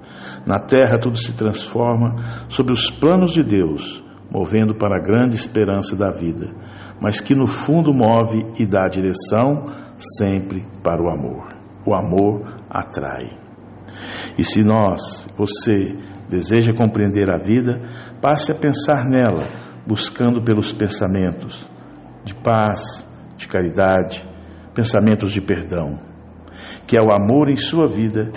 Na 0.47 0.59
terra 0.59 0.99
tudo 0.99 1.17
se 1.17 1.35
transforma 1.35 2.17
sobre 2.49 2.73
os 2.73 2.91
planos 2.91 3.33
de 3.33 3.43
Deus, 3.43 4.04
movendo 4.31 4.75
para 4.75 4.97
a 4.97 5.03
grande 5.03 5.37
esperança 5.37 5.95
da 5.95 6.11
vida, 6.11 6.55
mas 7.01 7.21
que 7.21 7.35
no 7.35 7.47
fundo 7.47 7.93
move 7.93 8.47
e 8.59 8.67
dá 8.67 8.87
direção 8.87 9.67
sempre 9.97 10.67
para 10.83 11.03
o 11.03 11.09
amor. 11.09 11.49
O 11.87 11.95
amor 11.95 12.61
atrai. 12.69 13.39
E 14.37 14.43
se 14.43 14.65
nós, 14.65 15.29
você, 15.37 15.97
deseja 16.29 16.73
compreender 16.73 17.31
a 17.31 17.37
vida, 17.37 17.83
passe 18.21 18.51
a 18.51 18.55
pensar 18.55 19.05
nela, 19.05 19.45
buscando 19.87 20.43
pelos 20.43 20.73
pensamentos 20.73 21.71
de 22.25 22.35
paz, 22.35 23.07
de 23.37 23.47
caridade, 23.47 24.27
pensamentos 24.75 25.33
de 25.33 25.41
perdão, 25.41 26.01
que 26.87 26.97
é 26.97 27.01
o 27.01 27.13
amor 27.13 27.51
em 27.51 27.57
sua 27.57 27.87
vida 27.87 28.33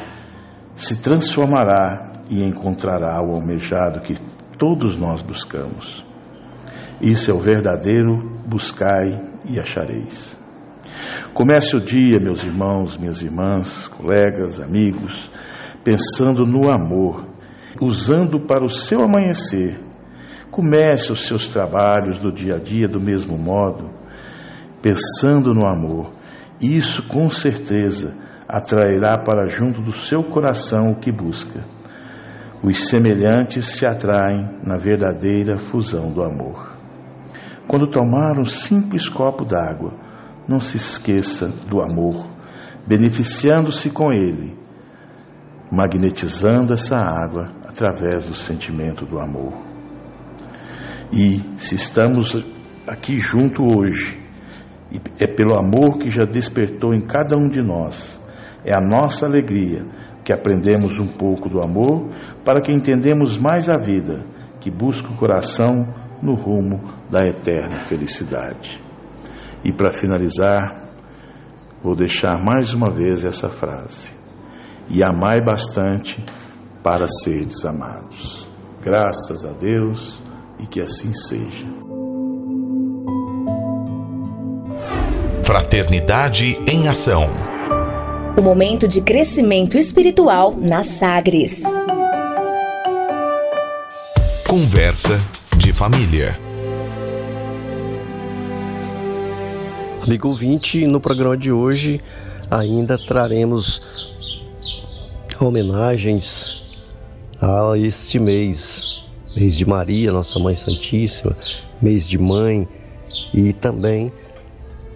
se 0.75 1.01
transformará 1.01 2.11
e 2.29 2.43
encontrará 2.43 3.19
o 3.21 3.33
almejado 3.33 4.01
que 4.01 4.15
todos 4.57 4.97
nós 4.97 5.21
buscamos. 5.21 6.05
Isso 7.01 7.29
é 7.29 7.33
o 7.33 7.39
verdadeiro 7.39 8.17
buscai 8.45 9.21
e 9.45 9.59
achareis. 9.59 10.39
Comece 11.33 11.75
o 11.75 11.79
dia, 11.79 12.19
meus 12.19 12.43
irmãos, 12.43 12.97
minhas 12.97 13.21
irmãs, 13.21 13.87
colegas, 13.87 14.59
amigos, 14.59 15.29
pensando 15.83 16.43
no 16.43 16.69
amor, 16.69 17.27
usando 17.79 18.39
para 18.45 18.65
o 18.65 18.71
seu 18.71 19.03
amanhecer. 19.03 19.79
Comece 20.49 21.11
os 21.11 21.27
seus 21.27 21.47
trabalhos 21.49 22.19
do 22.19 22.31
dia 22.31 22.55
a 22.55 22.59
dia 22.59 22.87
do 22.87 22.99
mesmo 22.99 23.37
modo, 23.37 23.91
pensando 24.81 25.53
no 25.53 25.67
amor. 25.67 26.11
Isso 26.59 27.03
com 27.03 27.29
certeza 27.29 28.15
atrairá 28.47 29.17
para 29.17 29.47
junto 29.47 29.81
do 29.81 29.91
seu 29.91 30.23
coração 30.23 30.91
o 30.91 30.95
que 30.95 31.11
busca. 31.11 31.63
Os 32.63 32.87
semelhantes 32.89 33.67
se 33.67 33.85
atraem 33.85 34.49
na 34.63 34.77
verdadeira 34.77 35.57
fusão 35.57 36.11
do 36.11 36.23
amor. 36.23 36.75
Quando 37.67 37.89
tomar 37.89 38.39
um 38.39 38.45
simples 38.45 39.07
copo 39.07 39.45
d'água, 39.45 39.93
não 40.47 40.59
se 40.59 40.77
esqueça 40.77 41.47
do 41.47 41.81
amor, 41.81 42.27
beneficiando-se 42.87 43.91
com 43.91 44.11
ele, 44.11 44.55
magnetizando 45.71 46.73
essa 46.73 46.97
água 46.97 47.51
através 47.67 48.27
do 48.27 48.33
sentimento 48.33 49.05
do 49.05 49.19
amor. 49.19 49.53
E 51.11 51.39
se 51.57 51.75
estamos 51.75 52.43
aqui 52.87 53.19
junto 53.19 53.63
hoje, 53.63 54.19
é 55.19 55.27
pelo 55.27 55.59
amor 55.59 55.99
que 55.99 56.09
já 56.09 56.23
despertou 56.23 56.93
em 56.93 57.01
cada 57.01 57.37
um 57.37 57.49
de 57.49 57.61
nós, 57.61 58.19
é 58.65 58.73
a 58.73 58.81
nossa 58.81 59.25
alegria 59.25 59.85
que 60.27 60.33
aprendemos 60.33 60.99
um 60.99 61.07
pouco 61.07 61.47
do 61.47 61.61
amor, 61.61 62.09
para 62.43 62.59
que 62.59 62.69
entendemos 62.69 63.37
mais 63.37 63.69
a 63.69 63.79
vida, 63.79 64.25
que 64.59 64.69
busca 64.69 65.07
o 65.07 65.15
coração 65.15 65.87
no 66.21 66.33
rumo 66.33 66.83
da 67.09 67.25
eterna 67.25 67.79
felicidade. 67.87 68.77
E 69.63 69.71
para 69.71 69.89
finalizar, 69.89 70.91
vou 71.81 71.95
deixar 71.95 72.43
mais 72.43 72.73
uma 72.73 72.91
vez 72.91 73.23
essa 73.23 73.47
frase: 73.47 74.11
E 74.89 75.01
amai 75.01 75.39
bastante 75.39 76.21
para 76.83 77.07
seres 77.23 77.63
amados. 77.63 78.51
Graças 78.83 79.45
a 79.45 79.53
Deus 79.53 80.21
e 80.59 80.67
que 80.67 80.81
assim 80.81 81.13
seja. 81.13 81.67
Fraternidade 85.41 86.59
em 86.69 86.89
Ação 86.89 87.56
o 88.37 88.41
momento 88.41 88.87
de 88.87 89.01
crescimento 89.01 89.79
espiritual 89.79 90.55
na 90.55 90.83
Sagres. 90.83 91.63
Conversa 94.47 95.19
de 95.57 95.73
família. 95.73 96.39
Amigo 100.03 100.27
ouvinte, 100.27 100.85
no 100.85 101.01
programa 101.01 101.35
de 101.35 101.51
hoje 101.51 101.99
ainda 102.51 102.95
traremos 102.95 103.81
homenagens 105.39 106.61
a 107.41 107.75
este 107.75 108.19
mês, 108.19 108.83
mês 109.35 109.55
de 109.55 109.65
Maria, 109.65 110.11
nossa 110.11 110.37
Mãe 110.37 110.53
Santíssima, 110.53 111.35
mês 111.81 112.07
de 112.07 112.19
Mãe 112.19 112.67
e 113.33 113.51
também 113.51 114.13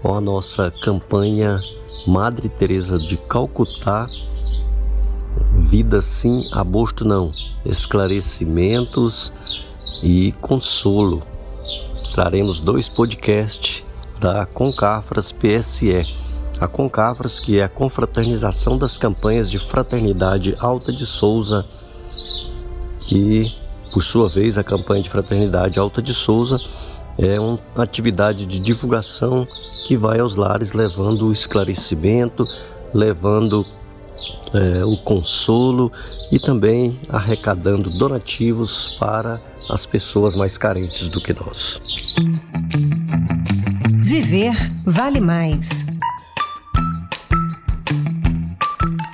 a 0.04 0.22
nossa 0.22 0.72
campanha 0.84 1.60
Madre 2.08 2.50
Teresa 2.50 2.98
de 2.98 3.18
Calcutá, 3.18 4.08
vida 5.58 6.02
sim, 6.02 6.50
aborto 6.52 7.06
não, 7.06 7.32
esclarecimentos 7.66 9.32
e 10.02 10.34
consolo. 10.42 11.22
Traremos 12.14 12.60
dois 12.60 12.90
podcasts 12.90 13.84
da 14.20 14.46
Concafras 14.46 15.32
PSE. 15.32 16.06
A 16.60 16.68
Concafras, 16.68 17.40
que 17.40 17.60
é 17.60 17.64
a 17.64 17.70
confraternização 17.70 18.78
das 18.78 18.98
campanhas 18.98 19.50
de 19.50 19.58
fraternidade 19.58 20.56
Alta 20.60 20.92
de 20.92 21.06
Souza, 21.06 21.66
e 23.12 23.52
por 23.92 24.04
sua 24.04 24.30
vez 24.30 24.58
a 24.58 24.64
campanha 24.64 25.02
de 25.02 25.10
fraternidade 25.10 25.80
Alta 25.80 26.02
de 26.02 26.14
Souza 26.14 26.60
é 27.18 27.40
uma 27.40 27.60
atividade 27.78 28.46
de 28.46 28.60
divulgação 28.60 29.48
que 29.88 29.98
vai 29.98 30.20
aos 30.20 30.36
lares 30.36 30.74
levando 30.74 31.28
o 31.28 31.32
esclarecimento, 31.32 32.46
levando 32.94 33.66
é, 34.54 34.84
o 34.84 34.98
consolo 34.98 35.92
e 36.32 36.40
também 36.40 37.00
arrecadando 37.10 37.90
donativos 37.90 38.96
para 39.00 39.42
as 39.70 39.86
pessoas 39.86 40.36
mais 40.36 40.58
carentes 40.58 41.10
do 41.10 41.22
que 41.22 41.34
nós. 41.34 41.82
Viver 44.02 44.54
vale 44.86 45.22
mais. 45.22 45.86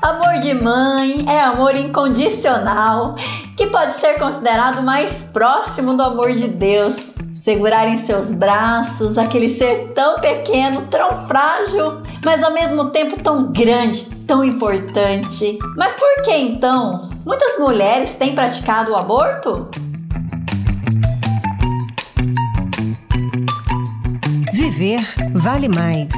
Amor 0.02 0.40
de 0.40 0.54
mãe 0.54 1.26
é 1.28 1.42
amor 1.42 1.76
incondicional, 1.76 3.16
que 3.58 3.68
pode 3.68 3.94
ser 3.94 4.18
considerado 4.18 4.82
mais 4.82 5.30
próximo 5.34 5.96
do 5.96 6.04
amor 6.04 6.34
de 6.34 6.48
Deus 6.48 7.17
segurar 7.48 7.88
em 7.88 7.98
seus 8.00 8.34
braços 8.34 9.18
aquele 9.18 9.48
ser 9.58 9.94
tão 9.96 10.20
pequeno, 10.20 10.86
tão 10.88 11.26
frágil, 11.30 12.02
mas 12.26 12.44
ao 12.44 12.54
mesmo 12.54 12.90
tempo 12.90 13.18
tão 13.24 13.54
grande, 13.54 14.06
tão 14.28 14.44
importante. 14.44 15.58
Mas 15.78 15.94
por 15.94 16.24
que 16.24 16.36
então 16.36 17.10
muitas 17.26 17.58
mulheres 17.58 18.18
têm 18.18 18.36
praticado 18.36 18.92
o 18.92 18.98
aborto? 18.98 19.70
Viver 24.52 25.00
vale 25.32 25.70
mais. 25.70 26.10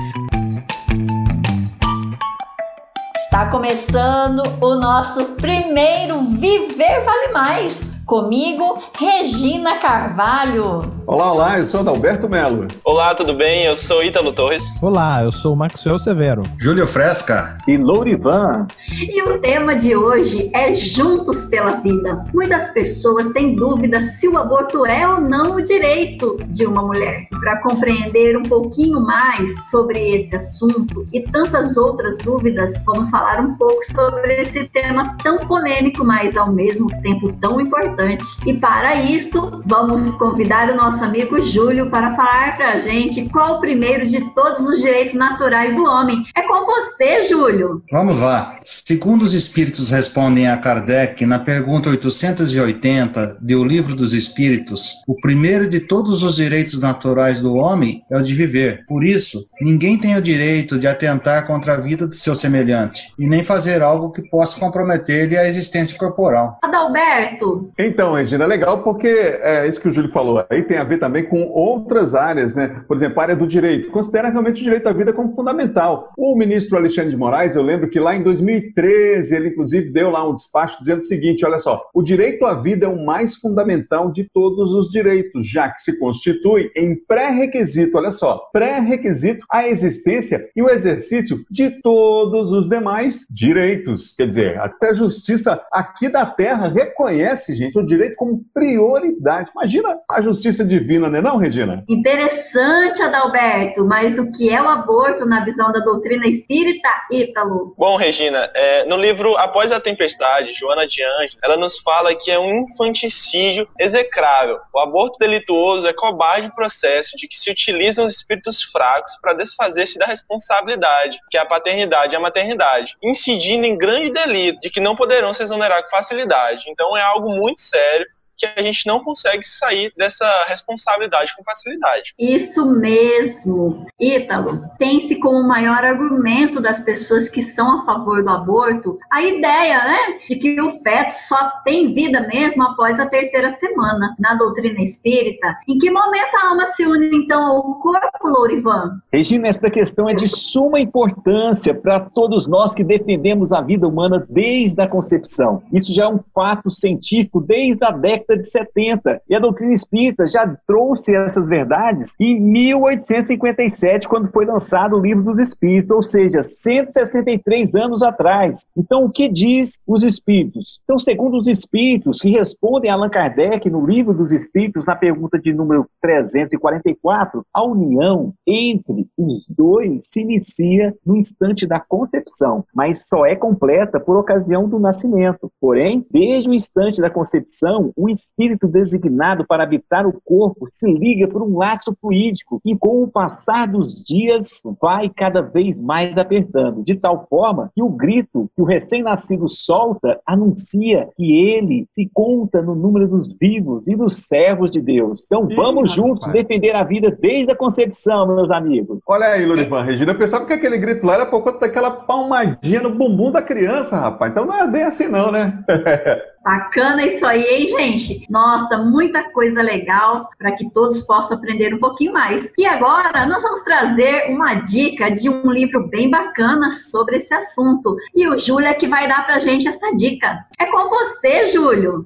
Está 3.17 3.51
começando 3.51 4.41
o 4.59 4.73
nosso 4.73 5.25
primeiro 5.35 6.23
Viver 6.23 7.05
Vale 7.05 7.31
Mais 7.31 7.88
Comigo, 8.09 8.81
Regina 8.97 9.77
Carvalho. 9.77 10.81
Olá, 11.05 11.31
olá, 11.31 11.59
eu 11.59 11.65
sou 11.67 11.81
Adalberto 11.81 12.27
Melo. 12.27 12.67
Olá, 12.83 13.13
tudo 13.13 13.35
bem? 13.35 13.65
Eu 13.65 13.75
sou 13.75 14.03
Ítalo 14.03 14.33
Torres. 14.33 14.63
Olá, 14.81 15.23
eu 15.23 15.31
sou 15.31 15.55
Maxwell 15.55 15.99
Severo. 15.99 16.41
Júlio 16.59 16.87
Fresca. 16.87 17.59
E 17.67 17.77
Lourivan. 17.77 18.65
E 18.91 19.21
o 19.21 19.37
tema 19.37 19.75
de 19.75 19.95
hoje 19.95 20.49
é 20.55 20.75
Juntos 20.75 21.45
pela 21.45 21.81
Vida. 21.81 22.25
Muitas 22.33 22.71
pessoas 22.71 23.29
têm 23.29 23.55
dúvidas 23.55 24.19
se 24.19 24.27
o 24.27 24.39
aborto 24.39 24.87
é 24.87 25.07
ou 25.07 25.21
não 25.21 25.57
o 25.57 25.61
direito 25.61 26.39
de 26.47 26.65
uma 26.65 26.81
mulher. 26.81 27.27
Para 27.39 27.61
compreender 27.61 28.35
um 28.35 28.43
pouquinho 28.43 28.99
mais 29.01 29.69
sobre 29.69 30.15
esse 30.15 30.35
assunto 30.35 31.05
e 31.13 31.21
tantas 31.21 31.77
outras 31.77 32.17
dúvidas, 32.17 32.73
vamos 32.83 33.11
falar 33.11 33.39
um 33.39 33.53
pouco 33.53 33.85
sobre 33.85 34.41
esse 34.41 34.67
tema 34.69 35.15
tão 35.21 35.45
polêmico, 35.47 36.03
mas 36.03 36.35
ao 36.35 36.51
mesmo 36.51 36.89
tempo 37.03 37.31
tão 37.33 37.61
importante 37.61 37.98
importante. 37.99 38.25
E 38.45 38.53
para 38.53 38.95
isso, 39.03 39.61
vamos 39.65 40.15
convidar 40.15 40.69
o 40.69 40.75
nosso 40.75 41.03
amigo 41.03 41.41
Júlio 41.41 41.89
para 41.89 42.15
falar 42.15 42.55
para 42.55 42.73
a 42.73 42.79
gente 42.79 43.27
qual 43.29 43.57
o 43.57 43.59
primeiro 43.59 44.05
de 44.05 44.21
todos 44.33 44.59
os 44.61 44.81
direitos 44.81 45.13
naturais 45.13 45.75
do 45.75 45.83
homem. 45.83 46.23
É 46.35 46.41
com 46.41 46.65
você, 46.65 47.23
Júlio. 47.23 47.83
Vamos 47.91 48.19
lá. 48.19 48.55
Segundo 48.63 49.23
os 49.23 49.33
espíritos 49.33 49.89
respondem 49.89 50.47
a 50.47 50.57
Kardec, 50.57 51.25
na 51.25 51.39
pergunta 51.39 51.89
880 51.89 53.39
do 53.41 53.63
Livro 53.63 53.95
dos 53.95 54.13
Espíritos, 54.13 54.95
o 55.07 55.19
primeiro 55.21 55.69
de 55.69 55.81
todos 55.81 56.23
os 56.23 56.35
direitos 56.35 56.79
naturais 56.79 57.41
do 57.41 57.55
homem 57.55 58.03
é 58.11 58.17
o 58.17 58.21
de 58.21 58.33
viver. 58.33 58.85
Por 58.87 59.03
isso, 59.03 59.45
ninguém 59.61 59.97
tem 59.97 60.15
o 60.15 60.21
direito 60.21 60.79
de 60.79 60.87
atentar 60.87 61.45
contra 61.45 61.73
a 61.73 61.77
vida 61.77 62.07
do 62.07 62.15
seu 62.15 62.35
semelhante 62.35 63.11
e 63.17 63.27
nem 63.27 63.43
fazer 63.43 63.81
algo 63.81 64.13
que 64.13 64.27
possa 64.29 64.59
comprometer-lhe 64.59 65.37
a 65.37 65.47
existência 65.47 65.97
corporal. 65.97 66.57
Adalberto, 66.63 67.71
então, 67.89 68.13
Regina, 68.13 68.43
é 68.43 68.47
legal 68.47 68.83
porque 68.83 69.07
é 69.07 69.67
isso 69.67 69.81
que 69.81 69.87
o 69.87 69.91
Júlio 69.91 70.11
falou. 70.11 70.45
Aí 70.49 70.61
tem 70.61 70.77
a 70.77 70.83
ver 70.83 70.99
também 70.99 71.23
com 71.27 71.43
outras 71.47 72.13
áreas, 72.13 72.53
né? 72.53 72.83
Por 72.87 72.95
exemplo, 72.95 73.19
a 73.19 73.23
área 73.23 73.35
do 73.35 73.47
direito. 73.47 73.91
Considera 73.91 74.29
realmente 74.29 74.61
o 74.61 74.63
direito 74.63 74.87
à 74.87 74.93
vida 74.93 75.11
como 75.11 75.33
fundamental. 75.33 76.11
O 76.17 76.35
ministro 76.35 76.77
Alexandre 76.77 77.11
de 77.11 77.17
Moraes, 77.17 77.55
eu 77.55 77.63
lembro 77.63 77.89
que 77.89 77.99
lá 77.99 78.15
em 78.15 78.23
2013, 78.23 79.35
ele 79.35 79.49
inclusive 79.49 79.91
deu 79.91 80.11
lá 80.11 80.29
um 80.29 80.35
despacho 80.35 80.79
dizendo 80.79 81.01
o 81.01 81.05
seguinte: 81.05 81.45
olha 81.45 81.59
só, 81.59 81.81
o 81.93 82.03
direito 82.03 82.45
à 82.45 82.53
vida 82.53 82.85
é 82.85 82.89
o 82.89 83.05
mais 83.05 83.35
fundamental 83.35 84.11
de 84.11 84.29
todos 84.31 84.73
os 84.73 84.89
direitos, 84.89 85.47
já 85.49 85.69
que 85.69 85.81
se 85.81 85.97
constitui 85.97 86.71
em 86.75 86.95
pré-requisito, 86.95 87.97
olha 87.97 88.11
só, 88.11 88.49
pré-requisito 88.53 89.45
a 89.51 89.67
existência 89.67 90.47
e 90.55 90.61
o 90.61 90.69
exercício 90.69 91.43
de 91.49 91.81
todos 91.81 92.51
os 92.51 92.69
demais 92.69 93.25
direitos. 93.31 94.13
Quer 94.15 94.27
dizer, 94.27 94.59
até 94.59 94.89
a 94.91 94.93
justiça 94.93 95.61
aqui 95.71 96.09
da 96.09 96.25
terra 96.25 96.67
reconhece, 96.67 97.55
gente, 97.55 97.78
o 97.79 97.85
direito 97.85 98.15
como 98.15 98.43
prioridade. 98.53 99.51
Imagina 99.55 99.99
a 100.09 100.21
justiça 100.21 100.65
divina, 100.65 101.09
né, 101.09 101.21
não, 101.21 101.37
Regina? 101.37 101.83
Interessante, 101.87 103.01
Adalberto, 103.01 103.85
mas 103.85 104.17
o 104.17 104.31
que 104.31 104.49
é 104.49 104.61
o 104.61 104.67
aborto 104.67 105.25
na 105.25 105.43
visão 105.43 105.71
da 105.71 105.79
doutrina 105.79 106.27
espírita, 106.27 106.89
Ítalo? 107.11 107.73
Bom, 107.77 107.97
Regina, 107.97 108.49
é, 108.53 108.85
no 108.85 108.97
livro 108.97 109.37
Após 109.37 109.71
a 109.71 109.79
Tempestade, 109.79 110.53
Joana 110.53 110.85
de 110.85 111.03
Anjos, 111.03 111.37
ela 111.43 111.57
nos 111.57 111.79
fala 111.79 112.15
que 112.15 112.31
é 112.31 112.39
um 112.39 112.65
infanticídio 112.65 113.67
execrável. 113.79 114.59
O 114.73 114.79
aborto 114.79 115.17
delituoso 115.17 115.87
é 115.87 115.93
cobarde 115.93 116.53
processo 116.55 117.15
de 117.17 117.27
que 117.27 117.39
se 117.39 117.49
utilizam 117.49 118.05
os 118.05 118.15
espíritos 118.15 118.63
fracos 118.63 119.17
para 119.21 119.33
desfazer-se 119.33 119.97
da 119.97 120.05
responsabilidade, 120.05 121.19
que 121.29 121.37
é 121.37 121.41
a 121.41 121.45
paternidade 121.45 122.13
e 122.13 122.17
a 122.17 122.19
maternidade, 122.19 122.95
incidindo 123.03 123.65
em 123.65 123.77
grande 123.77 124.11
delito 124.11 124.59
de 124.59 124.69
que 124.69 124.79
não 124.79 124.95
poderão 124.95 125.33
se 125.33 125.43
exonerar 125.43 125.83
com 125.83 125.89
facilidade. 125.89 126.65
Então 126.67 126.95
é 126.97 127.01
algo 127.01 127.29
muito 127.29 127.61
sério 127.69 128.05
que 128.39 128.45
a 128.45 128.63
gente 128.63 128.87
não 128.87 129.03
consegue 129.03 129.43
sair 129.45 129.91
dessa 129.97 130.25
responsabilidade 130.47 131.35
com 131.35 131.43
facilidade. 131.43 132.13
Isso 132.17 132.65
mesmo. 132.65 133.85
Ítalo, 133.99 134.63
tem-se 134.77 135.19
como 135.19 135.45
maior 135.45 135.83
argumento 135.83 136.61
das 136.61 136.79
pessoas 136.79 137.27
que 137.27 137.43
são 137.43 137.79
a 137.79 137.85
favor 137.85 138.23
do 138.23 138.29
aborto 138.29 138.97
a 139.11 139.21
ideia, 139.21 139.83
né, 139.83 139.97
de 140.27 140.35
que 140.37 140.61
o 140.61 140.69
feto 140.69 141.09
só 141.09 141.51
tem 141.65 141.93
vida 141.93 142.25
mesmo 142.27 142.63
após 142.63 142.99
a 142.99 143.05
terceira 143.05 143.51
semana. 143.55 144.15
Na 144.17 144.35
doutrina 144.35 144.81
espírita, 144.81 145.57
em 145.67 145.77
que 145.77 145.91
momento 145.91 146.35
a 146.35 146.49
alma 146.49 146.65
se 146.67 146.85
une 146.85 147.09
então 147.15 147.43
ao 147.43 147.75
corpo, 147.79 148.27
Lourivan? 148.27 149.01
Regina, 149.11 149.47
esta 149.47 149.69
questão 149.69 150.07
é 150.07 150.13
de 150.13 150.27
suma 150.27 150.79
importância 150.79 151.73
para 151.73 151.99
todos 151.99 152.47
nós 152.47 152.73
que 152.73 152.83
defendemos 152.83 153.51
a 153.51 153.61
vida 153.61 153.87
humana 153.87 154.25
desde 154.29 154.81
a 154.81 154.87
concepção. 154.87 155.61
Isso 155.73 155.93
já 155.93 156.05
é 156.05 156.07
um 156.07 156.19
fato 156.33 156.71
científico 156.71 157.41
desde 157.41 157.83
a 157.85 157.91
década 157.91 158.28
década 158.29 158.37
de 158.37 158.49
70. 158.49 159.21
E 159.27 159.35
a 159.35 159.39
doutrina 159.39 159.73
espírita 159.73 160.25
já 160.27 160.45
trouxe 160.67 161.15
essas 161.15 161.47
verdades 161.47 162.15
em 162.19 162.39
1857, 162.39 164.07
quando 164.07 164.31
foi 164.31 164.45
lançado 164.45 164.95
o 164.95 165.01
Livro 165.01 165.23
dos 165.23 165.39
Espíritos, 165.39 165.91
ou 165.91 166.01
seja, 166.01 166.41
163 166.41 167.75
anos 167.75 168.03
atrás. 168.03 168.65
Então, 168.77 169.05
o 169.05 169.09
que 169.09 169.27
diz 169.27 169.79
os 169.87 170.03
espíritos? 170.03 170.79
Então, 170.83 170.99
segundo 170.99 171.37
os 171.37 171.47
espíritos 171.47 172.21
que 172.21 172.29
respondem 172.29 172.91
a 172.91 172.93
Allan 172.93 173.09
Kardec 173.09 173.69
no 173.69 173.85
Livro 173.85 174.13
dos 174.13 174.31
Espíritos, 174.31 174.85
na 174.85 174.95
pergunta 174.95 175.39
de 175.39 175.53
número 175.53 175.87
344, 176.01 177.43
a 177.53 177.63
união 177.63 178.33
entre 178.45 179.07
os 179.17 179.45
dois 179.47 180.07
se 180.11 180.21
inicia 180.21 180.93
no 181.05 181.15
instante 181.15 181.65
da 181.65 181.79
concepção, 181.79 182.63
mas 182.73 183.07
só 183.07 183.25
é 183.25 183.35
completa 183.35 183.99
por 183.99 184.17
ocasião 184.17 184.67
do 184.67 184.79
nascimento. 184.79 185.51
Porém, 185.59 186.05
desde 186.11 186.49
o 186.49 186.53
instante 186.53 187.01
da 187.01 187.09
concepção, 187.09 187.91
o 187.95 188.09
espírito 188.19 188.67
designado 188.67 189.45
para 189.45 189.63
habitar 189.63 190.05
o 190.05 190.19
corpo 190.23 190.67
se 190.69 190.91
liga 190.91 191.27
por 191.27 191.41
um 191.41 191.57
laço 191.57 191.95
fluídico 191.99 192.61
e, 192.65 192.75
com 192.75 193.03
o 193.03 193.07
passar 193.07 193.67
dos 193.67 194.03
dias, 194.03 194.61
vai 194.81 195.09
cada 195.09 195.41
vez 195.41 195.79
mais 195.79 196.17
apertando, 196.17 196.83
de 196.83 196.95
tal 196.95 197.27
forma 197.29 197.71
que 197.73 197.81
o 197.81 197.89
grito 197.89 198.49
que 198.55 198.61
o 198.61 198.65
recém-nascido 198.65 199.47
solta 199.47 200.19
anuncia 200.25 201.09
que 201.15 201.31
ele 201.31 201.87
se 201.91 202.09
conta 202.13 202.61
no 202.61 202.75
número 202.75 203.07
dos 203.07 203.33
vivos 203.39 203.83
e 203.87 203.95
dos 203.95 204.27
servos 204.27 204.71
de 204.71 204.81
Deus. 204.81 205.23
Então 205.25 205.47
vamos 205.47 205.91
Ih, 205.91 205.95
juntos 205.95 206.27
rapaz. 206.27 206.45
defender 206.47 206.75
a 206.75 206.83
vida 206.83 207.15
desde 207.19 207.51
a 207.51 207.55
concepção, 207.55 208.27
meus 208.27 208.51
amigos. 208.51 208.99
Olha 209.07 209.27
aí, 209.27 209.45
Lurivan, 209.45 209.83
Regina, 209.83 210.11
eu 210.11 210.17
pensava 210.17 210.45
que 210.45 210.53
aquele 210.53 210.77
grito 210.77 211.05
lá 211.05 211.15
era 211.15 211.25
por 211.25 211.43
conta 211.43 211.59
daquela 211.59 211.91
palmadinha 211.91 212.81
no 212.81 212.93
bumbum 212.93 213.31
da 213.31 213.41
criança, 213.41 213.99
rapaz. 213.99 214.31
Então 214.31 214.45
não 214.45 214.55
é 214.55 214.67
bem 214.69 214.83
assim 214.83 215.07
não, 215.09 215.31
né? 215.31 215.63
Bacana 216.43 217.05
isso 217.05 217.25
aí, 217.25 217.43
hein, 217.43 217.67
gente? 217.67 218.25
Nossa, 218.29 218.77
muita 218.77 219.23
coisa 219.31 219.61
legal 219.61 220.29
para 220.37 220.53
que 220.53 220.69
todos 220.71 221.03
possam 221.03 221.37
aprender 221.37 221.73
um 221.73 221.79
pouquinho 221.79 222.13
mais. 222.13 222.51
E 222.57 222.65
agora 222.65 223.25
nós 223.25 223.43
vamos 223.43 223.61
trazer 223.63 224.31
uma 224.31 224.55
dica 224.55 225.11
de 225.11 225.29
um 225.29 225.51
livro 225.51 225.87
bem 225.89 226.09
bacana 226.09 226.71
sobre 226.71 227.17
esse 227.17 227.33
assunto. 227.33 227.95
E 228.15 228.27
o 228.27 228.37
Júlio 228.37 228.67
é 228.67 228.73
que 228.73 228.87
vai 228.87 229.07
dar 229.07 229.25
para 229.25 229.39
gente 229.39 229.67
essa 229.67 229.91
dica. 229.95 230.45
É 230.57 230.65
com 230.65 230.87
você, 230.87 231.45
Júlio. 231.47 232.05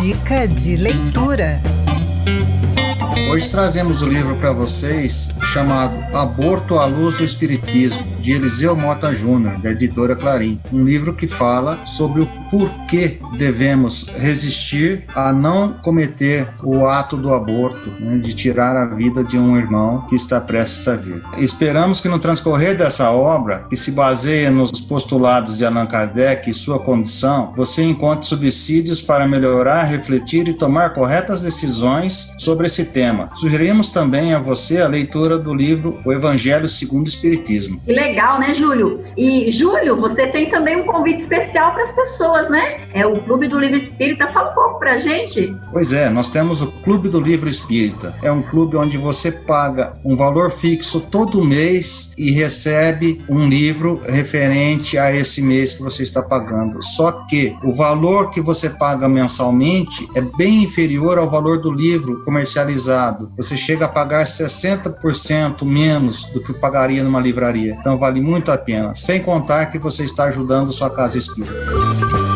Dica 0.00 0.46
de 0.46 0.76
leitura. 0.76 1.60
Hoje 3.30 3.48
trazemos 3.48 4.02
o 4.02 4.08
livro 4.08 4.34
para 4.36 4.52
vocês 4.52 5.30
chamado 5.40 5.94
Aborto 6.16 6.78
à 6.78 6.84
Luz 6.84 7.18
do 7.18 7.24
Espiritismo, 7.24 8.04
de 8.20 8.32
Eliseu 8.32 8.74
Mota 8.74 9.12
Júnior, 9.12 9.60
da 9.60 9.70
editora 9.70 10.16
Clarim. 10.16 10.60
Um 10.72 10.84
livro 10.84 11.14
que 11.14 11.28
fala 11.28 11.86
sobre 11.86 12.22
o 12.22 12.39
porquê 12.50 13.18
devemos 13.38 14.08
resistir 14.16 15.04
a 15.14 15.32
não 15.32 15.72
cometer 15.74 16.48
o 16.62 16.86
ato 16.86 17.16
do 17.16 17.32
aborto, 17.32 17.90
né, 18.00 18.18
de 18.18 18.34
tirar 18.34 18.76
a 18.76 18.86
vida 18.86 19.22
de 19.22 19.38
um 19.38 19.56
irmão 19.56 20.04
que 20.08 20.16
está 20.16 20.40
prestes 20.40 20.86
a 20.88 20.96
vir. 20.96 21.22
Esperamos 21.38 22.00
que 22.00 22.08
no 22.08 22.18
transcorrer 22.18 22.76
dessa 22.76 23.10
obra, 23.10 23.66
que 23.70 23.76
se 23.76 23.92
baseia 23.92 24.50
nos 24.50 24.80
postulados 24.80 25.56
de 25.56 25.64
Allan 25.64 25.86
Kardec 25.86 26.50
e 26.50 26.54
sua 26.54 26.78
condição, 26.80 27.52
você 27.56 27.82
encontre 27.82 28.26
subsídios 28.26 29.00
para 29.00 29.28
melhorar, 29.28 29.84
refletir 29.84 30.48
e 30.48 30.54
tomar 30.54 30.94
corretas 30.94 31.42
decisões 31.42 32.34
sobre 32.38 32.66
esse 32.66 32.86
tema. 32.86 33.30
Sugerimos 33.34 33.90
também 33.90 34.34
a 34.34 34.40
você 34.40 34.80
a 34.80 34.88
leitura 34.88 35.38
do 35.38 35.54
livro 35.54 35.98
O 36.04 36.12
Evangelho 36.12 36.68
segundo 36.68 37.06
o 37.06 37.08
Espiritismo. 37.08 37.80
Que 37.80 37.92
legal, 37.92 38.40
né, 38.40 38.54
Júlio? 38.54 39.04
E, 39.16 39.50
Júlio, 39.52 39.96
você 39.96 40.26
tem 40.26 40.50
também 40.50 40.76
um 40.76 40.84
convite 40.84 41.20
especial 41.20 41.72
para 41.72 41.82
as 41.82 41.92
pessoas 41.92 42.39
pessoas, 42.40 42.48
né? 42.48 42.88
É 42.92 43.06
o 43.06 43.20
Clube 43.22 43.48
do 43.48 43.58
Livro 43.58 43.76
Espírita. 43.76 44.26
Fala 44.28 44.50
um 44.50 44.54
pouco 44.54 44.78
pra 44.78 44.96
gente. 44.96 45.54
Pois 45.72 45.92
é, 45.92 46.08
nós 46.08 46.30
temos 46.30 46.62
o 46.62 46.72
Clube 46.82 47.08
do 47.08 47.20
Livro 47.20 47.48
Espírita. 47.48 48.14
É 48.22 48.32
um 48.32 48.42
clube 48.42 48.76
onde 48.76 48.96
você 48.96 49.30
paga 49.30 49.94
um 50.04 50.16
valor 50.16 50.50
fixo 50.50 51.00
todo 51.00 51.44
mês 51.44 52.12
e 52.18 52.30
recebe 52.30 53.22
um 53.28 53.48
livro 53.48 54.00
referente 54.04 54.96
a 54.98 55.14
esse 55.14 55.42
mês 55.42 55.74
que 55.74 55.82
você 55.82 56.02
está 56.02 56.22
pagando. 56.22 56.82
Só 56.82 57.12
que 57.26 57.56
o 57.62 57.72
valor 57.72 58.30
que 58.30 58.40
você 58.40 58.70
paga 58.70 59.08
mensalmente 59.08 60.08
é 60.14 60.20
bem 60.20 60.64
inferior 60.64 61.18
ao 61.18 61.30
valor 61.30 61.60
do 61.60 61.70
livro 61.70 62.24
comercializado. 62.24 63.30
Você 63.36 63.56
chega 63.56 63.84
a 63.84 63.88
pagar 63.88 64.24
60% 64.24 65.64
menos 65.64 66.26
do 66.26 66.42
que 66.42 66.52
pagaria 66.54 67.02
numa 67.02 67.20
livraria. 67.20 67.76
Então 67.78 67.98
vale 67.98 68.20
muito 68.20 68.50
a 68.50 68.58
pena. 68.58 68.94
Sem 68.94 69.20
contar 69.20 69.66
que 69.66 69.78
você 69.78 70.04
está 70.04 70.24
ajudando 70.24 70.72
sua 70.72 70.90
casa 70.90 71.18
espírita. 71.18 72.29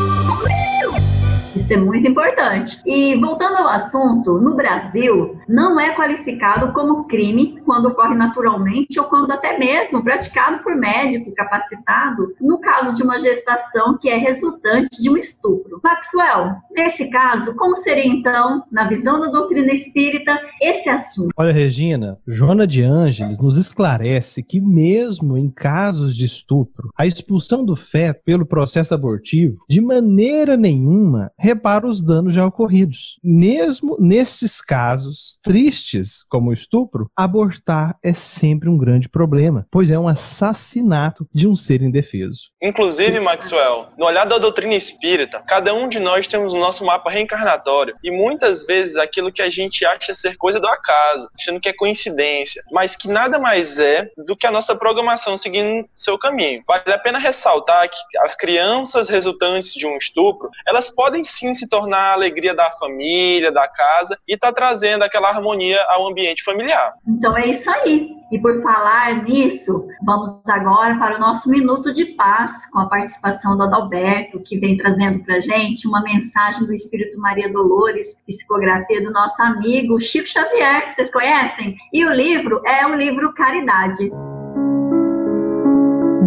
Isso 1.64 1.72
é 1.72 1.79
muito 1.79 2.07
importante. 2.07 2.83
E 2.85 3.14
voltando 3.14 3.57
ao 3.57 3.68
assunto, 3.68 4.38
no 4.38 4.55
Brasil, 4.55 5.40
não 5.48 5.81
é 5.81 5.96
qualificado 5.96 6.74
como 6.74 7.05
crime 7.05 7.59
quando 7.64 7.87
ocorre 7.87 8.14
naturalmente 8.14 9.00
ou 9.00 9.07
quando 9.07 9.31
até 9.31 9.59
mesmo 9.59 10.05
praticado 10.05 10.62
por 10.62 10.77
médico 10.77 11.33
capacitado, 11.35 12.27
no 12.38 12.59
caso 12.59 12.94
de 12.94 13.03
uma 13.03 13.18
gestação 13.18 13.96
que 13.96 14.11
é 14.11 14.16
resultante 14.18 15.00
de 15.00 15.09
um 15.09 15.16
estupro. 15.16 15.81
Maxwell, 15.83 16.55
nesse 16.70 17.09
caso, 17.09 17.57
como 17.57 17.77
seria 17.77 18.07
então, 18.07 18.62
na 18.70 18.87
visão 18.87 19.18
da 19.18 19.29
doutrina 19.29 19.72
espírita, 19.72 20.38
esse 20.61 20.90
assunto? 20.90 21.31
Olha, 21.35 21.50
Regina, 21.50 22.18
Joana 22.27 22.66
de 22.66 22.83
Ângeles 22.83 23.38
nos 23.38 23.57
esclarece 23.57 24.42
que 24.42 24.61
mesmo 24.61 25.38
em 25.38 25.48
casos 25.48 26.14
de 26.14 26.27
estupro, 26.27 26.90
a 26.94 27.07
expulsão 27.07 27.64
do 27.64 27.74
feto 27.74 28.20
pelo 28.22 28.44
processo 28.44 28.92
abortivo, 28.92 29.64
de 29.66 29.81
maneira 29.81 30.59
nenhuma 30.59 31.33
repara 31.54 31.86
os 31.86 32.02
danos 32.02 32.34
já 32.34 32.44
ocorridos. 32.44 33.18
Mesmo 33.22 33.96
nesses 34.00 34.60
casos 34.60 35.38
tristes, 35.42 36.24
como 36.28 36.50
o 36.50 36.52
estupro, 36.52 37.08
abortar 37.16 37.96
é 38.02 38.12
sempre 38.12 38.68
um 38.68 38.76
grande 38.76 39.08
problema, 39.08 39.66
pois 39.70 39.90
é 39.90 39.98
um 39.98 40.08
assassinato 40.08 41.26
de 41.32 41.46
um 41.46 41.54
ser 41.54 41.80
indefeso. 41.80 42.50
Inclusive, 42.60 43.20
Maxwell, 43.20 43.86
no 43.96 44.06
olhar 44.06 44.24
da 44.24 44.38
doutrina 44.38 44.74
espírita, 44.74 45.42
cada 45.46 45.72
um 45.72 45.88
de 45.88 46.00
nós 46.00 46.26
temos 46.26 46.52
o 46.52 46.58
nosso 46.58 46.84
mapa 46.84 47.10
reencarnatório 47.10 47.94
e 48.02 48.10
muitas 48.10 48.66
vezes 48.66 48.96
aquilo 48.96 49.32
que 49.32 49.42
a 49.42 49.48
gente 49.48 49.84
acha 49.86 50.12
ser 50.12 50.36
coisa 50.36 50.58
do 50.58 50.66
acaso, 50.66 51.28
achando 51.38 51.60
que 51.60 51.68
é 51.68 51.72
coincidência, 51.72 52.62
mas 52.72 52.96
que 52.96 53.06
nada 53.06 53.38
mais 53.38 53.78
é 53.78 54.08
do 54.26 54.36
que 54.36 54.46
a 54.46 54.50
nossa 54.50 54.74
programação 54.74 55.36
seguindo 55.36 55.86
seu 55.94 56.18
caminho. 56.18 56.62
Vale 56.66 56.92
a 56.92 56.98
pena 56.98 57.18
ressaltar 57.18 57.88
que 57.88 58.18
as 58.18 58.34
crianças 58.34 59.08
resultantes 59.08 59.72
de 59.72 59.86
um 59.86 59.96
estupro, 59.96 60.50
elas 60.66 60.90
podem 60.90 61.22
sim 61.22 61.43
se 61.52 61.68
tornar 61.68 61.98
a 61.98 62.12
alegria 62.14 62.54
da 62.54 62.70
família, 62.70 63.52
da 63.52 63.68
casa 63.68 64.16
e 64.26 64.37
tá 64.37 64.52
trazendo 64.52 65.02
aquela 65.02 65.28
harmonia 65.28 65.83
ao 65.88 66.07
ambiente 66.07 66.42
familiar. 66.42 66.94
Então 67.07 67.37
é 67.37 67.46
isso 67.46 67.68
aí. 67.68 68.14
E 68.33 68.38
por 68.38 68.62
falar 68.62 69.22
nisso, 69.22 69.87
vamos 70.04 70.40
agora 70.48 70.98
para 70.98 71.16
o 71.16 71.20
nosso 71.20 71.48
minuto 71.48 71.92
de 71.92 72.04
paz 72.04 72.66
com 72.70 72.80
a 72.80 72.88
participação 72.88 73.57
do 73.57 73.62
Adalberto, 73.62 74.40
que 74.40 74.59
vem 74.59 74.76
trazendo 74.76 75.20
para 75.20 75.40
gente 75.40 75.87
uma 75.87 76.02
mensagem 76.02 76.66
do 76.66 76.74
Espírito 76.74 77.18
Maria 77.18 77.52
Dolores, 77.52 78.16
psicografia 78.26 79.02
do 79.02 79.12
nosso 79.12 79.40
amigo 79.40 80.00
Chico 80.00 80.28
Xavier, 80.28 80.87
que 80.87 80.92
vocês 80.92 81.12
conhecem. 81.12 81.76
E 81.92 82.04
o 82.04 82.12
livro 82.12 82.61
é 82.66 82.87
o 82.87 82.94
livro 82.94 83.33
Caridade. 83.35 84.11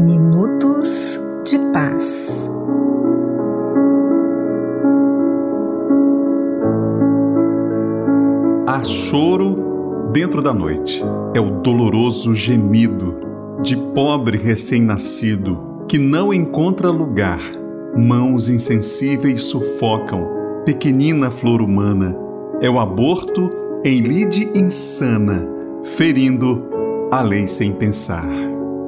Minutos 0.06 1.19
de 1.43 1.58
paz. 1.73 2.49
Choro 8.83 10.09
dentro 10.11 10.41
da 10.41 10.53
noite. 10.53 11.03
É 11.33 11.39
o 11.39 11.61
doloroso 11.61 12.33
gemido 12.33 13.15
de 13.61 13.75
pobre 13.75 14.37
recém-nascido 14.37 15.85
que 15.87 15.97
não 15.97 16.33
encontra 16.33 16.89
lugar. 16.89 17.39
Mãos 17.95 18.49
insensíveis 18.49 19.43
sufocam 19.43 20.27
pequenina 20.65 21.31
flor 21.31 21.61
humana. 21.61 22.15
É 22.61 22.69
o 22.69 22.79
aborto 22.79 23.49
em 23.85 24.01
lide 24.01 24.51
insana, 24.53 25.47
ferindo 25.83 26.57
a 27.11 27.21
lei 27.21 27.47
sem 27.47 27.71
pensar. 27.71 28.27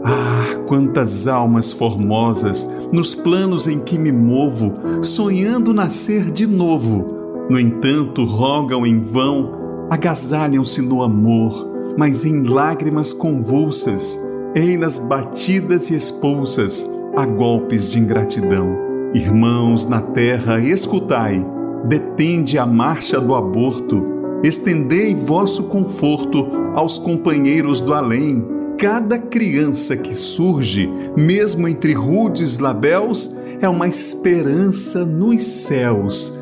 Ah, 0.03 0.57
quantas 0.67 1.27
almas 1.27 1.71
formosas 1.71 2.67
nos 2.91 3.15
planos 3.15 3.67
em 3.67 3.79
que 3.79 3.97
me 3.97 4.11
movo, 4.11 4.73
sonhando 5.01 5.73
nascer 5.73 6.31
de 6.31 6.45
novo. 6.45 7.07
No 7.49 7.59
entanto, 7.59 8.23
rogam 8.25 8.85
em 8.85 8.99
vão, 8.99 9.58
agasalham-se 9.89 10.81
no 10.81 11.01
amor, 11.01 11.95
mas 11.97 12.25
em 12.25 12.43
lágrimas 12.43 13.13
convulsas, 13.13 14.19
einas 14.55 14.97
batidas 14.97 15.89
e 15.89 15.95
expulsas 15.95 16.89
a 17.15 17.25
golpes 17.25 17.89
de 17.89 17.99
ingratidão. 17.99 18.77
Irmãos 19.13 19.87
na 19.87 20.01
terra, 20.01 20.59
escutai, 20.59 21.43
detende 21.85 22.57
a 22.57 22.65
marcha 22.65 23.19
do 23.19 23.33
aborto, 23.33 24.03
estendei 24.43 25.15
vosso 25.15 25.63
conforto 25.63 26.47
aos 26.75 26.97
companheiros 26.97 27.81
do 27.81 27.93
além 27.93 28.59
cada 28.79 29.19
criança 29.19 29.97
que 29.97 30.15
surge, 30.15 30.89
mesmo 31.17 31.67
entre 31.67 31.91
rudes 31.93 32.59
labéus, 32.59 33.35
é 33.59 33.67
uma 33.67 33.89
esperança 33.89 35.05
nos 35.05 35.43
céus 35.43 36.33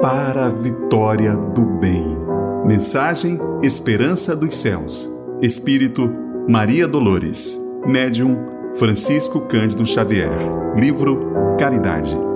para 0.00 0.46
a 0.46 0.50
vitória 0.50 1.36
do 1.36 1.64
bem. 1.80 2.09
Mensagem 2.70 3.36
Esperança 3.64 4.36
dos 4.36 4.54
Céus. 4.54 5.10
Espírito 5.42 6.08
Maria 6.48 6.86
Dolores. 6.86 7.60
Médium 7.84 8.38
Francisco 8.76 9.40
Cândido 9.40 9.84
Xavier. 9.84 10.30
Livro 10.76 11.18
Caridade. 11.58 12.29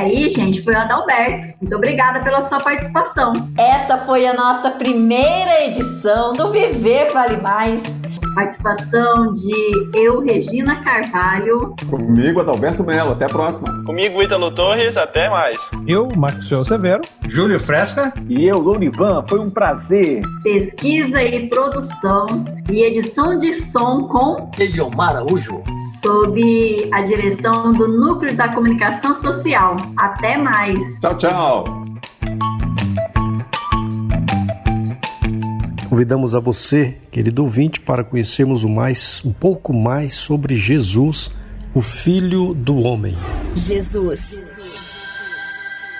Aí, 0.00 0.30
gente, 0.30 0.62
foi 0.62 0.74
o 0.74 0.78
Adalberto. 0.78 1.54
Muito 1.60 1.76
obrigada 1.76 2.20
pela 2.20 2.42
sua 2.42 2.60
participação. 2.60 3.32
Essa 3.56 3.98
foi 3.98 4.26
a 4.26 4.34
nossa 4.34 4.70
primeira 4.70 5.64
edição 5.64 6.32
do 6.32 6.50
Viver 6.50 7.12
Vale 7.12 7.36
Mais. 7.38 7.99
Participação 8.34 9.32
de 9.32 9.90
eu, 9.94 10.20
Regina 10.20 10.82
Carvalho. 10.82 11.74
Comigo, 11.88 12.40
Adalberto 12.40 12.84
Mello. 12.84 13.12
Até 13.12 13.24
a 13.24 13.28
próxima. 13.28 13.82
Comigo, 13.84 14.22
Ítalo 14.22 14.50
Torres. 14.50 14.96
Até 14.96 15.28
mais. 15.28 15.70
Eu, 15.86 16.08
Maxwell 16.16 16.64
Severo. 16.64 17.02
Júlio 17.26 17.58
Fresca. 17.58 18.12
E 18.28 18.46
eu, 18.46 18.58
Lourivan. 18.58 19.24
Foi 19.28 19.40
um 19.40 19.50
prazer. 19.50 20.22
Pesquisa 20.42 21.22
e 21.22 21.48
produção 21.48 22.26
e 22.70 22.82
edição 22.84 23.36
de 23.36 23.54
som 23.54 24.06
com 24.08 24.50
Eliomar 24.58 25.10
Araújo. 25.10 25.62
Sob 26.00 26.90
a 26.92 27.02
direção 27.02 27.72
do 27.72 27.88
Núcleo 27.88 28.34
da 28.36 28.48
Comunicação 28.48 29.14
Social. 29.14 29.76
Até 29.96 30.36
mais. 30.36 30.78
Tchau, 31.00 31.18
tchau. 31.18 31.79
Convidamos 36.00 36.34
a 36.34 36.40
você, 36.40 36.96
querido 37.10 37.42
ouvinte, 37.42 37.78
para 37.78 38.02
conhecermos 38.02 38.64
mais, 38.64 39.20
um 39.22 39.34
pouco 39.34 39.70
mais 39.70 40.14
sobre 40.14 40.56
Jesus, 40.56 41.30
o 41.74 41.82
Filho 41.82 42.54
do 42.54 42.78
Homem. 42.78 43.14
Jesus, 43.54 44.40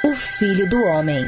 o 0.03 0.15
Filho 0.15 0.67
do 0.71 0.79
Homem. 0.85 1.23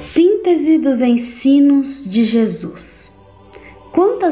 Síntese 0.00 0.78
dos 0.78 1.00
ensinos 1.00 2.04
de 2.04 2.24
Jesus. 2.24 2.93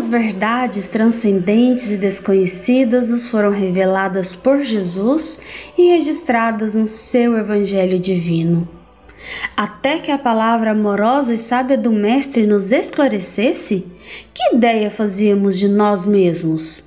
Quantas 0.03 0.11
verdades 0.11 0.89
transcendentes 0.89 1.93
e 1.93 1.97
desconhecidas 1.97 3.09
nos 3.09 3.29
foram 3.29 3.51
reveladas 3.51 4.35
por 4.35 4.65
Jesus 4.65 5.39
e 5.79 5.91
registradas 5.91 6.75
no 6.75 6.89
seu 6.89 7.37
Evangelho 7.39 8.01
Divino. 8.01 8.69
Até 9.57 10.01
que 10.01 10.11
a 10.11 10.19
palavra 10.19 10.73
amorosa 10.73 11.35
e 11.35 11.37
sábia 11.37 11.79
do 11.79 11.93
Mestre 11.93 12.49
nos 12.49 12.73
esclarecesse, 12.73 13.87
que 14.35 14.57
ideia 14.57 14.91
fazíamos 14.91 15.57
de 15.57 15.69
nós 15.69 16.05
mesmos? 16.05 16.83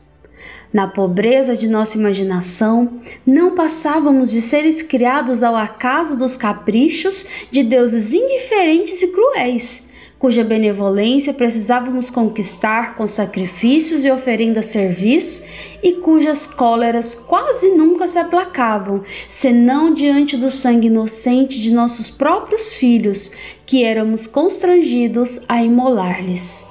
Na 0.73 0.85
pobreza 0.85 1.55
de 1.55 1.69
nossa 1.69 1.97
imaginação, 1.97 2.99
não 3.25 3.55
passávamos 3.55 4.29
de 4.29 4.41
seres 4.41 4.81
criados 4.81 5.41
ao 5.41 5.55
acaso 5.55 6.17
dos 6.17 6.35
caprichos 6.35 7.25
de 7.49 7.63
deuses 7.63 8.11
indiferentes 8.11 9.01
e 9.01 9.07
cruéis 9.07 9.84
cuja 10.25 10.43
benevolência 10.43 11.31
precisávamos 11.31 12.09
conquistar 12.09 12.95
com 12.95 13.07
sacrifícios 13.07 14.03
e 14.03 14.09
oferendas 14.09 14.65
servis, 14.65 15.43
e 15.83 15.97
cujas 15.97 16.47
cóleras 16.47 17.13
quase 17.13 17.69
nunca 17.69 18.07
se 18.07 18.17
aplacavam, 18.17 19.03
senão 19.29 19.93
diante 19.93 20.35
do 20.35 20.49
sangue 20.49 20.87
inocente 20.87 21.61
de 21.61 21.71
nossos 21.71 22.09
próprios 22.09 22.73
filhos, 22.73 23.31
que 23.67 23.83
éramos 23.83 24.25
constrangidos 24.25 25.39
a 25.47 25.63
imolar-lhes. 25.63 26.65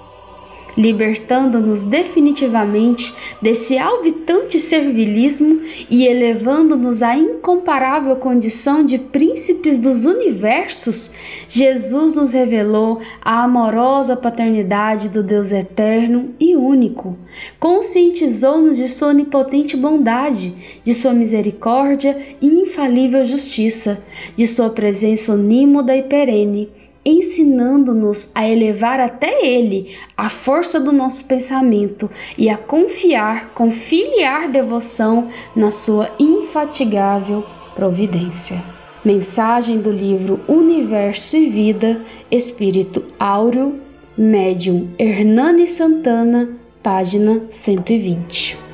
Libertando-nos 0.76 1.82
definitivamente 1.82 3.14
desse 3.40 3.78
alvitante 3.78 4.58
servilismo 4.58 5.62
e 5.88 6.06
elevando-nos 6.06 7.02
à 7.02 7.16
incomparável 7.16 8.16
condição 8.16 8.84
de 8.84 8.98
príncipes 8.98 9.78
dos 9.78 10.04
universos, 10.04 11.12
Jesus 11.48 12.14
nos 12.14 12.32
revelou 12.32 13.00
a 13.22 13.44
amorosa 13.44 14.16
paternidade 14.16 15.08
do 15.08 15.22
Deus 15.22 15.52
eterno 15.52 16.30
e 16.38 16.56
único. 16.56 17.16
Conscientizou-nos 17.58 18.76
de 18.76 18.88
sua 18.88 19.08
onipotente 19.08 19.76
bondade, 19.76 20.80
de 20.84 20.94
sua 20.94 21.12
misericórdia 21.12 22.16
e 22.40 22.46
infalível 22.46 23.24
justiça, 23.24 24.02
de 24.36 24.46
sua 24.46 24.70
presença 24.70 25.32
onímoda 25.32 25.96
e 25.96 26.02
perene 26.02 26.83
ensinando-nos 27.04 28.30
a 28.34 28.48
elevar 28.48 29.00
até 29.00 29.46
Ele 29.46 29.96
a 30.16 30.30
força 30.30 30.80
do 30.80 30.92
nosso 30.92 31.26
pensamento 31.26 32.10
e 32.38 32.48
a 32.48 32.56
confiar 32.56 33.50
com 33.54 33.72
filiar 33.72 34.50
devoção 34.50 35.30
na 35.54 35.70
Sua 35.70 36.10
infatigável 36.18 37.44
providência. 37.74 38.62
Mensagem 39.04 39.80
do 39.80 39.90
livro 39.90 40.40
Universo 40.48 41.36
e 41.36 41.50
Vida, 41.50 42.00
Espírito 42.30 43.04
Áureo, 43.18 43.80
Médium 44.16 44.88
Hernani 44.98 45.68
Santana, 45.68 46.48
página 46.82 47.42
120. 47.50 48.73